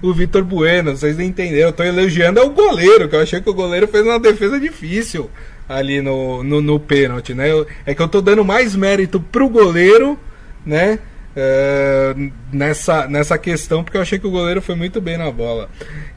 o 0.00 0.14
Vitor 0.14 0.44
Bueno, 0.44 0.96
vocês 0.96 1.18
não 1.18 1.24
entenderam. 1.24 1.70
Eu 1.70 1.72
tô 1.72 1.82
elogiando 1.82 2.38
é 2.38 2.42
o 2.44 2.50
goleiro, 2.50 3.08
que 3.08 3.16
eu 3.16 3.20
achei 3.20 3.40
que 3.40 3.50
o 3.50 3.54
goleiro 3.54 3.88
fez 3.88 4.06
uma 4.06 4.20
defesa 4.20 4.60
difícil 4.60 5.28
ali 5.68 6.00
no, 6.00 6.44
no, 6.44 6.60
no 6.60 6.78
pênalti, 6.78 7.34
né? 7.34 7.50
Eu, 7.50 7.66
é 7.84 7.96
que 7.96 8.00
eu 8.00 8.06
tô 8.06 8.20
dando 8.20 8.44
mais 8.44 8.76
mérito 8.76 9.18
pro 9.18 9.48
goleiro, 9.48 10.16
né? 10.64 11.00
É, 11.34 12.14
nessa, 12.52 13.08
nessa 13.08 13.36
questão, 13.36 13.82
porque 13.82 13.96
eu 13.96 14.02
achei 14.02 14.18
que 14.18 14.26
o 14.26 14.30
goleiro 14.30 14.62
foi 14.62 14.76
muito 14.76 15.00
bem 15.00 15.18
na 15.18 15.32
bola. 15.32 15.68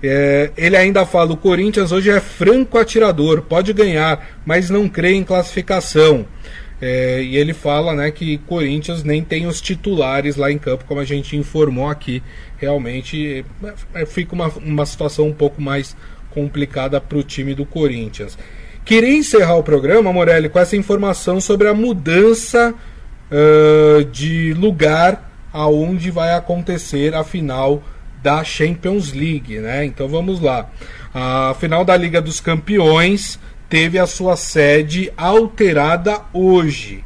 É, 0.04 0.52
ele 0.56 0.78
ainda 0.78 1.08
fala: 1.08 1.34
o 1.34 1.38
Corinthians 1.38 1.92
hoje 1.92 2.12
é 2.12 2.20
franco 2.20 2.78
atirador, 2.78 3.42
pode 3.42 3.74
ganhar, 3.74 4.28
mas 4.46 4.70
não 4.70 4.88
crê 4.88 5.14
em 5.14 5.24
classificação. 5.24 6.28
É, 6.82 7.22
e 7.22 7.38
ele 7.38 7.54
fala 7.54 7.94
né, 7.94 8.10
que 8.10 8.40
Corinthians 8.40 9.04
nem 9.04 9.24
tem 9.24 9.46
os 9.46 9.62
titulares 9.62 10.36
lá 10.36 10.52
em 10.52 10.58
campo, 10.58 10.84
como 10.86 11.00
a 11.00 11.06
gente 11.06 11.38
informou 11.38 11.88
aqui. 11.88 12.24
Realmente 12.58 13.46
é, 13.94 14.06
fica 14.06 14.34
uma, 14.34 14.48
uma 14.48 14.86
situação 14.86 15.28
um 15.28 15.34
pouco 15.34 15.62
mais 15.62 15.96
complicada 16.32 17.00
para 17.00 17.18
o 17.18 17.24
time 17.24 17.54
do 17.54 17.66
Corinthians. 17.66 18.38
Queria 18.84 19.14
encerrar 19.14 19.56
o 19.58 19.64
programa, 19.64 20.12
Morelli, 20.12 20.50
com 20.50 20.58
essa 20.58 20.76
informação 20.76 21.40
sobre 21.40 21.68
a 21.68 21.74
mudança 21.74 22.74
uh, 23.32 24.04
de 24.06 24.54
lugar 24.56 25.30
aonde 25.54 26.10
vai 26.10 26.34
acontecer 26.34 27.14
a 27.14 27.24
final 27.24 27.84
da 28.24 28.44
Champions 28.44 29.14
League, 29.14 29.60
né? 29.60 29.86
Então 29.86 30.08
vamos 30.08 30.40
lá. 30.40 30.70
A 31.14 31.56
final 31.60 31.84
da 31.84 31.96
Liga 31.96 32.22
dos 32.22 32.40
Campeões 32.40 33.40
teve 33.72 33.98
a 33.98 34.06
sua 34.06 34.36
sede 34.36 35.14
alterada 35.16 36.20
hoje. 36.34 37.06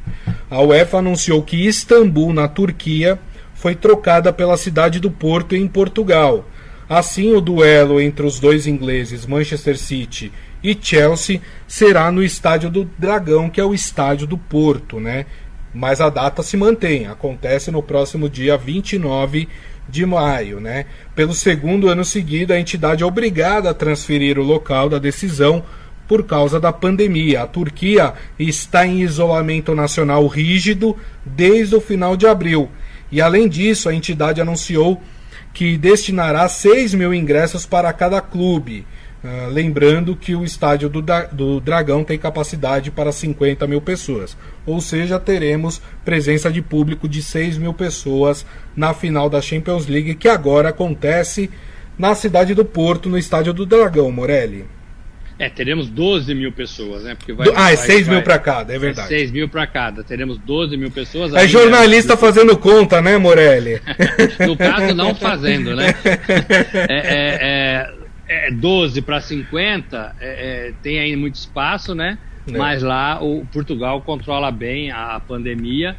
A 0.49 0.59
UEFA 0.61 0.97
anunciou 0.97 1.43
que 1.43 1.67
Istambul, 1.67 2.33
na 2.33 2.47
Turquia, 2.47 3.19
foi 3.53 3.75
trocada 3.75 4.33
pela 4.33 4.57
cidade 4.57 4.99
do 4.99 5.11
Porto, 5.11 5.55
em 5.55 5.67
Portugal. 5.67 6.49
Assim, 6.89 7.33
o 7.33 7.39
duelo 7.39 8.01
entre 8.01 8.25
os 8.25 8.39
dois 8.39 8.65
ingleses, 8.65 9.27
Manchester 9.27 9.77
City 9.77 10.33
e 10.63 10.75
Chelsea 10.79 11.39
será 11.67 12.11
no 12.11 12.23
estádio 12.23 12.71
do 12.71 12.89
Dragão, 12.97 13.47
que 13.47 13.61
é 13.61 13.63
o 13.63 13.73
estádio 13.73 14.25
do 14.25 14.37
Porto, 14.37 14.99
né? 14.99 15.27
Mas 15.71 16.01
a 16.01 16.09
data 16.09 16.41
se 16.41 16.57
mantém, 16.57 17.05
acontece 17.05 17.69
no 17.69 17.83
próximo 17.83 18.27
dia 18.27 18.57
29 18.57 19.47
de 19.87 20.03
maio, 20.03 20.59
né? 20.59 20.85
Pelo 21.13 21.33
segundo 21.33 21.89
ano 21.89 22.03
seguido, 22.03 22.53
a 22.53 22.59
entidade 22.59 23.03
é 23.03 23.05
obrigada 23.05 23.69
a 23.69 23.73
transferir 23.73 24.39
o 24.39 24.43
local 24.43 24.89
da 24.89 24.97
decisão 24.97 25.63
por 26.07 26.23
causa 26.23 26.59
da 26.59 26.71
pandemia. 26.71 27.43
A 27.43 27.47
Turquia 27.47 28.13
está 28.37 28.85
em 28.85 29.01
isolamento 29.01 29.73
nacional 29.73 30.25
rígido 30.27 30.95
desde 31.25 31.75
o 31.75 31.81
final 31.81 32.15
de 32.15 32.27
abril. 32.27 32.69
E 33.11 33.21
além 33.21 33.47
disso, 33.47 33.87
a 33.87 33.93
entidade 33.93 34.41
anunciou 34.41 35.01
que 35.53 35.77
destinará 35.77 36.47
6 36.49 36.93
mil 36.93 37.13
ingressos 37.13 37.65
para 37.65 37.91
cada 37.93 38.19
clube. 38.21 38.85
Uh, 39.23 39.49
lembrando 39.49 40.15
que 40.15 40.35
o 40.35 40.43
estádio 40.43 40.87
do, 40.87 41.03
do 41.31 41.59
Dragão 41.59 42.03
tem 42.03 42.15
capacidade 42.15 42.91
para 42.91 43.11
50 43.11 43.65
mil 43.65 43.81
pessoas. 43.81 44.37
Ou 44.65 44.79
seja, 44.79 45.19
teremos 45.19 45.81
presença 46.03 46.51
de 46.51 46.61
público 46.61 47.09
de 47.09 47.23
6 47.23 47.57
mil 47.57 47.73
pessoas 47.73 48.45
na 48.75 48.93
final 48.93 49.29
da 49.29 49.41
Champions 49.41 49.87
League, 49.87 50.13
que 50.15 50.27
agora 50.27 50.69
acontece 50.69 51.49
na 51.97 52.13
cidade 52.13 52.53
do 52.53 52.65
Porto, 52.65 53.09
no 53.09 53.17
estádio 53.17 53.53
do 53.53 53.65
Dragão, 53.65 54.11
Morelli. 54.11 54.74
É, 55.37 55.49
teremos 55.49 55.89
12 55.89 56.33
mil 56.33 56.51
pessoas, 56.51 57.03
né? 57.03 57.13
Porque 57.13 57.33
vai, 57.33 57.47
ah, 57.55 57.71
é 57.71 57.75
6 57.75 58.07
mil 58.07 58.21
para 58.21 58.39
cada, 58.39 58.73
é 58.73 58.79
verdade. 58.79 59.13
É 59.13 59.19
6 59.19 59.31
mil 59.31 59.49
para 59.49 59.67
cada, 59.67 60.01
teremos 60.01 60.37
12 60.37 60.77
mil 60.77 60.89
pessoas. 60.89 61.33
É 61.33 61.45
jornalista 61.45 62.13
é... 62.13 62.17
fazendo 62.17 62.57
conta, 62.57 63.01
né, 63.01 63.17
Morelli? 63.17 63.81
no 64.47 64.55
caso, 64.55 64.95
não 64.95 65.13
fazendo, 65.15 65.75
né? 65.75 65.93
É, 66.73 67.91
é, 68.29 68.47
é 68.47 68.51
12 68.51 69.01
para 69.01 69.19
50, 69.19 70.15
é, 70.21 70.27
é, 70.27 70.73
tem 70.81 70.99
aí 70.99 71.15
muito 71.17 71.35
espaço, 71.35 71.93
né? 71.93 72.17
Mas 72.49 72.81
lá 72.81 73.21
o 73.21 73.45
Portugal 73.51 74.01
controla 74.01 74.51
bem 74.51 74.91
a, 74.91 75.19
pandemia 75.19 75.97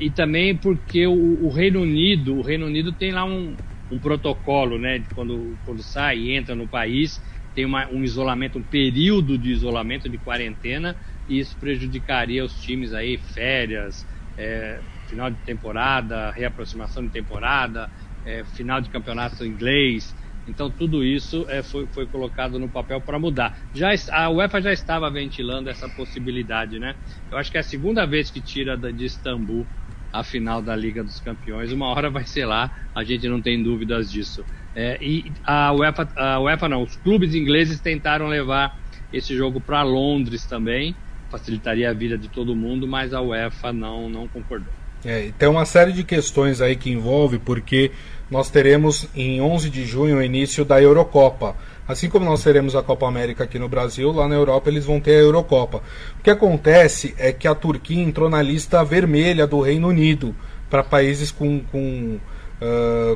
e 0.00 0.08
também 0.08 0.56
porque 0.56 1.06
o, 1.06 1.44
o, 1.44 1.50
Reino 1.50 1.82
Unido, 1.82 2.38
o 2.38 2.42
Reino 2.42 2.64
Unido 2.64 2.90
tem 2.90 3.12
lá 3.12 3.22
um, 3.24 3.54
um 3.92 3.98
protocolo, 3.98 4.78
né? 4.78 4.98
De 4.98 5.14
quando, 5.14 5.56
quando 5.66 5.82
sai 5.82 6.18
e 6.18 6.34
entra 6.34 6.54
no 6.54 6.66
país 6.66 7.20
tem 7.54 7.64
uma, 7.64 7.88
um 7.88 8.02
isolamento, 8.02 8.58
um 8.58 8.64
período 8.64 9.38
de 9.38 9.50
isolamento, 9.50 10.08
de 10.08 10.18
quarentena, 10.18 10.96
e 11.26 11.38
isso 11.38 11.56
prejudicaria 11.58 12.44
os 12.44 12.54
times 12.60 12.92
aí, 12.92 13.16
férias, 13.16 14.06
é, 14.36 14.82
final 15.06 15.30
de 15.30 15.38
temporada, 15.42 16.30
reaproximação 16.32 17.04
de 17.04 17.10
temporada, 17.10 17.90
é, 18.24 18.44
final 18.44 18.80
de 18.80 18.90
campeonato 18.90 19.46
inglês. 19.46 20.14
Então 20.46 20.70
tudo 20.70 21.02
isso 21.04 21.46
é, 21.48 21.62
foi, 21.62 21.86
foi 21.86 22.06
colocado 22.06 22.58
no 22.58 22.68
papel 22.70 23.00
para 23.00 23.18
mudar. 23.18 23.56
Já 23.72 23.90
a 24.12 24.30
UEFA 24.30 24.60
já 24.60 24.72
estava 24.72 25.10
ventilando 25.10 25.70
essa 25.70 25.88
possibilidade, 25.88 26.78
né? 26.78 26.96
Eu 27.30 27.38
acho 27.38 27.50
que 27.50 27.56
é 27.56 27.60
a 27.60 27.64
segunda 27.64 28.04
vez 28.04 28.30
que 28.30 28.42
tira 28.42 28.76
de 28.76 29.04
Istambul 29.04 29.70
a 30.12 30.22
final 30.22 30.62
da 30.62 30.76
Liga 30.76 31.02
dos 31.02 31.18
Campeões. 31.18 31.72
Uma 31.72 31.86
hora 31.86 32.10
vai 32.10 32.24
ser 32.24 32.46
lá, 32.46 32.70
a 32.94 33.02
gente 33.02 33.26
não 33.28 33.40
tem 33.42 33.62
dúvidas 33.62 34.10
disso. 34.10 34.44
É, 34.74 34.98
e 35.00 35.30
a 35.44 35.72
UEFA, 35.72 36.08
a 36.16 36.40
UEFA 36.40 36.68
não, 36.68 36.82
os 36.82 36.96
clubes 36.96 37.34
ingleses 37.34 37.78
tentaram 37.78 38.26
levar 38.26 38.78
esse 39.12 39.36
jogo 39.36 39.60
para 39.60 39.82
Londres 39.82 40.44
também, 40.44 40.94
facilitaria 41.30 41.88
a 41.90 41.92
vida 41.92 42.18
de 42.18 42.28
todo 42.28 42.56
mundo, 42.56 42.86
mas 42.86 43.14
a 43.14 43.20
UEFA 43.20 43.72
não, 43.72 44.08
não 44.08 44.26
concordou. 44.26 44.72
É, 45.04 45.30
tem 45.38 45.48
uma 45.48 45.66
série 45.66 45.92
de 45.92 46.02
questões 46.02 46.60
aí 46.60 46.76
que 46.76 46.90
envolve, 46.90 47.38
porque 47.38 47.90
nós 48.30 48.48
teremos 48.48 49.06
em 49.14 49.40
11 49.40 49.68
de 49.68 49.84
junho 49.84 50.16
o 50.16 50.22
início 50.22 50.64
da 50.64 50.80
Eurocopa. 50.80 51.54
Assim 51.86 52.08
como 52.08 52.24
nós 52.24 52.42
teremos 52.42 52.74
a 52.74 52.82
Copa 52.82 53.06
América 53.06 53.44
aqui 53.44 53.58
no 53.58 53.68
Brasil, 53.68 54.10
lá 54.10 54.26
na 54.26 54.34
Europa 54.34 54.70
eles 54.70 54.86
vão 54.86 54.98
ter 54.98 55.16
a 55.16 55.20
Eurocopa. 55.20 55.82
O 56.18 56.22
que 56.22 56.30
acontece 56.30 57.14
é 57.18 57.30
que 57.30 57.46
a 57.46 57.54
Turquia 57.54 58.02
entrou 58.02 58.30
na 58.30 58.40
lista 58.40 58.82
vermelha 58.82 59.46
do 59.46 59.60
Reino 59.60 59.88
Unido 59.88 60.34
para 60.70 60.82
países 60.82 61.30
com, 61.30 61.60
com, 61.70 62.18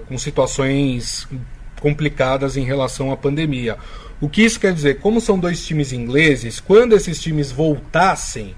com 0.06 0.18
situações 0.18 1.28
complicadas 1.80 2.56
em 2.56 2.64
relação 2.64 3.12
à 3.12 3.16
pandemia. 3.16 3.76
O 4.20 4.28
que 4.28 4.42
isso 4.42 4.58
quer 4.58 4.72
dizer? 4.72 4.98
Como 4.98 5.20
são 5.20 5.38
dois 5.38 5.64
times 5.64 5.92
ingleses, 5.92 6.58
quando 6.60 6.94
esses 6.94 7.20
times 7.20 7.52
voltassem 7.52 8.54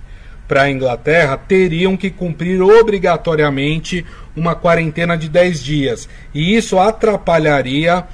para 0.49 0.63
a 0.63 0.71
Inglaterra, 0.71 1.37
teriam 1.37 1.97
que 1.97 2.11
cumprir 2.11 2.61
obrigatoriamente 2.61 4.05
uma 4.35 4.55
quarentena 4.55 5.17
de 5.17 5.29
10 5.29 5.63
dias. 5.63 6.09
E 6.35 6.57
isso 6.57 6.79
atrapalharia 6.79 8.05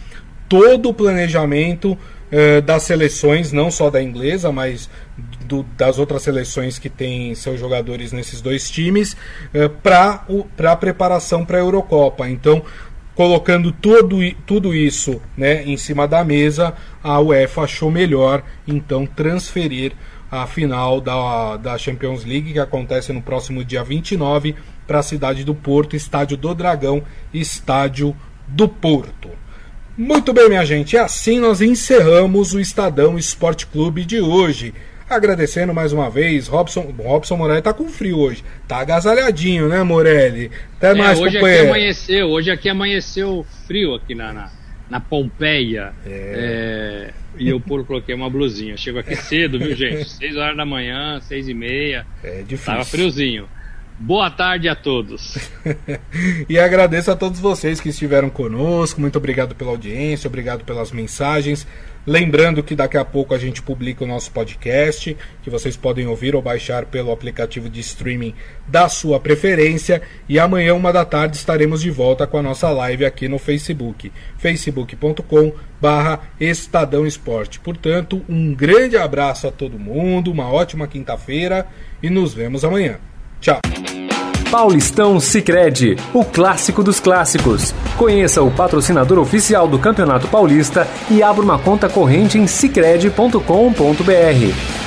todo 0.48 0.90
o 0.90 0.94
planejamento 0.94 1.96
eh, 2.30 2.60
das 2.60 2.82
seleções, 2.82 3.52
não 3.52 3.70
só 3.70 3.88
da 3.88 4.02
inglesa, 4.02 4.52
mas 4.52 4.90
do, 5.46 5.62
das 5.76 5.98
outras 5.98 6.22
seleções 6.22 6.78
que 6.78 6.88
têm 6.88 7.34
seus 7.34 7.58
jogadores 7.58 8.12
nesses 8.12 8.40
dois 8.40 8.70
times, 8.70 9.16
eh, 9.54 9.68
para 9.68 10.24
a 10.70 10.76
preparação 10.76 11.44
para 11.44 11.58
a 11.58 11.60
Eurocopa. 11.60 12.28
Então, 12.28 12.62
colocando 13.14 13.72
tudo, 13.72 14.18
tudo 14.46 14.74
isso 14.74 15.20
né, 15.36 15.64
em 15.64 15.76
cima 15.76 16.06
da 16.06 16.22
mesa, 16.22 16.74
a 17.02 17.18
UEFA 17.18 17.62
achou 17.62 17.90
melhor 17.90 18.42
então 18.66 19.06
transferir 19.06 19.92
a 20.30 20.46
final 20.46 21.00
da, 21.00 21.56
da 21.56 21.78
Champions 21.78 22.24
League, 22.24 22.52
que 22.52 22.58
acontece 22.58 23.12
no 23.12 23.22
próximo 23.22 23.64
dia 23.64 23.82
29, 23.82 24.54
para 24.86 24.98
a 24.98 25.02
cidade 25.02 25.44
do 25.44 25.54
Porto, 25.54 25.96
Estádio 25.96 26.36
do 26.36 26.54
Dragão, 26.54 27.02
Estádio 27.32 28.14
do 28.46 28.68
Porto. 28.68 29.30
Muito 29.96 30.32
bem, 30.32 30.48
minha 30.48 30.64
gente, 30.64 30.96
assim 30.96 31.40
nós 31.40 31.62
encerramos 31.62 32.52
o 32.52 32.60
Estadão 32.60 33.18
Esporte 33.18 33.66
Clube 33.66 34.04
de 34.04 34.20
hoje. 34.20 34.74
Agradecendo 35.08 35.72
mais 35.72 35.92
uma 35.92 36.10
vez, 36.10 36.48
Robson, 36.48 36.92
Robson 36.98 37.36
Morelli 37.36 37.62
tá 37.62 37.72
com 37.72 37.88
frio 37.88 38.18
hoje. 38.18 38.42
Tá 38.66 38.78
agasalhadinho, 38.78 39.68
né, 39.68 39.82
Morelli? 39.84 40.50
Até 40.76 40.90
É, 40.90 40.94
mais, 40.94 41.18
hoje 41.18 41.28
aqui 41.28 41.38
companheiro. 41.38 41.68
amanheceu, 41.68 42.26
hoje 42.28 42.50
aqui 42.50 42.68
amanheceu 42.68 43.46
frio 43.68 43.94
aqui 43.94 44.16
na, 44.16 44.32
na, 44.32 44.50
na 44.90 44.98
Pompeia. 44.98 45.92
É, 46.04 47.12
e 47.38 47.48
eu 47.48 47.60
coloquei 47.60 48.16
uma 48.16 48.28
blusinha. 48.28 48.76
Chego 48.76 48.98
aqui 48.98 49.14
cedo, 49.14 49.60
viu, 49.60 49.76
gente? 49.76 50.08
6 50.10 50.36
horas 50.36 50.56
da 50.56 50.66
manhã, 50.66 51.20
6 51.20 51.48
e 51.48 51.54
meia. 51.54 52.04
É 52.24 52.42
difícil. 52.42 52.72
Tava 52.72 52.84
friozinho. 52.84 53.48
Boa 53.98 54.28
tarde 54.28 54.68
a 54.68 54.74
todos. 54.74 55.38
e 56.48 56.58
agradeço 56.58 57.10
a 57.10 57.16
todos 57.16 57.40
vocês 57.40 57.80
que 57.80 57.88
estiveram 57.90 58.28
conosco. 58.28 59.00
Muito 59.00 59.16
obrigado 59.16 59.54
pela 59.54 59.70
audiência, 59.70 60.28
obrigado 60.28 60.64
pelas 60.64 60.90
mensagens. 60.92 61.66
Lembrando 62.06 62.62
que 62.62 62.76
daqui 62.76 62.96
a 62.96 63.04
pouco 63.04 63.34
a 63.34 63.38
gente 63.38 63.60
publica 63.60 64.04
o 64.04 64.06
nosso 64.06 64.30
podcast, 64.30 65.16
que 65.42 65.50
vocês 65.50 65.76
podem 65.76 66.06
ouvir 66.06 66.36
ou 66.36 66.42
baixar 66.42 66.86
pelo 66.86 67.10
aplicativo 67.10 67.68
de 67.68 67.80
streaming 67.80 68.32
da 68.66 68.88
sua 68.88 69.18
preferência. 69.18 70.00
E 70.28 70.38
amanhã, 70.38 70.74
uma 70.74 70.92
da 70.92 71.04
tarde, 71.04 71.36
estaremos 71.36 71.82
de 71.82 71.90
volta 71.90 72.26
com 72.26 72.38
a 72.38 72.42
nossa 72.42 72.70
live 72.70 73.04
aqui 73.04 73.26
no 73.28 73.38
Facebook, 73.38 74.12
facebook.com 74.38 75.52
barra 75.80 76.20
Estadão 76.38 77.04
Esporte. 77.04 77.58
Portanto, 77.58 78.22
um 78.28 78.54
grande 78.54 78.96
abraço 78.96 79.48
a 79.48 79.50
todo 79.50 79.78
mundo, 79.78 80.30
uma 80.30 80.48
ótima 80.48 80.86
quinta-feira 80.86 81.66
e 82.00 82.08
nos 82.08 82.32
vemos 82.32 82.64
amanhã. 82.64 82.98
Tchau! 83.40 83.60
Paulistão 84.56 85.20
Sicredi, 85.20 85.98
o 86.14 86.24
clássico 86.24 86.82
dos 86.82 86.98
clássicos. 86.98 87.74
Conheça 87.94 88.42
o 88.42 88.50
patrocinador 88.50 89.18
oficial 89.18 89.68
do 89.68 89.78
Campeonato 89.78 90.28
Paulista 90.28 90.88
e 91.10 91.22
abra 91.22 91.44
uma 91.44 91.58
conta 91.58 91.90
corrente 91.90 92.38
em 92.38 92.46
sicredi.com.br. 92.46 94.85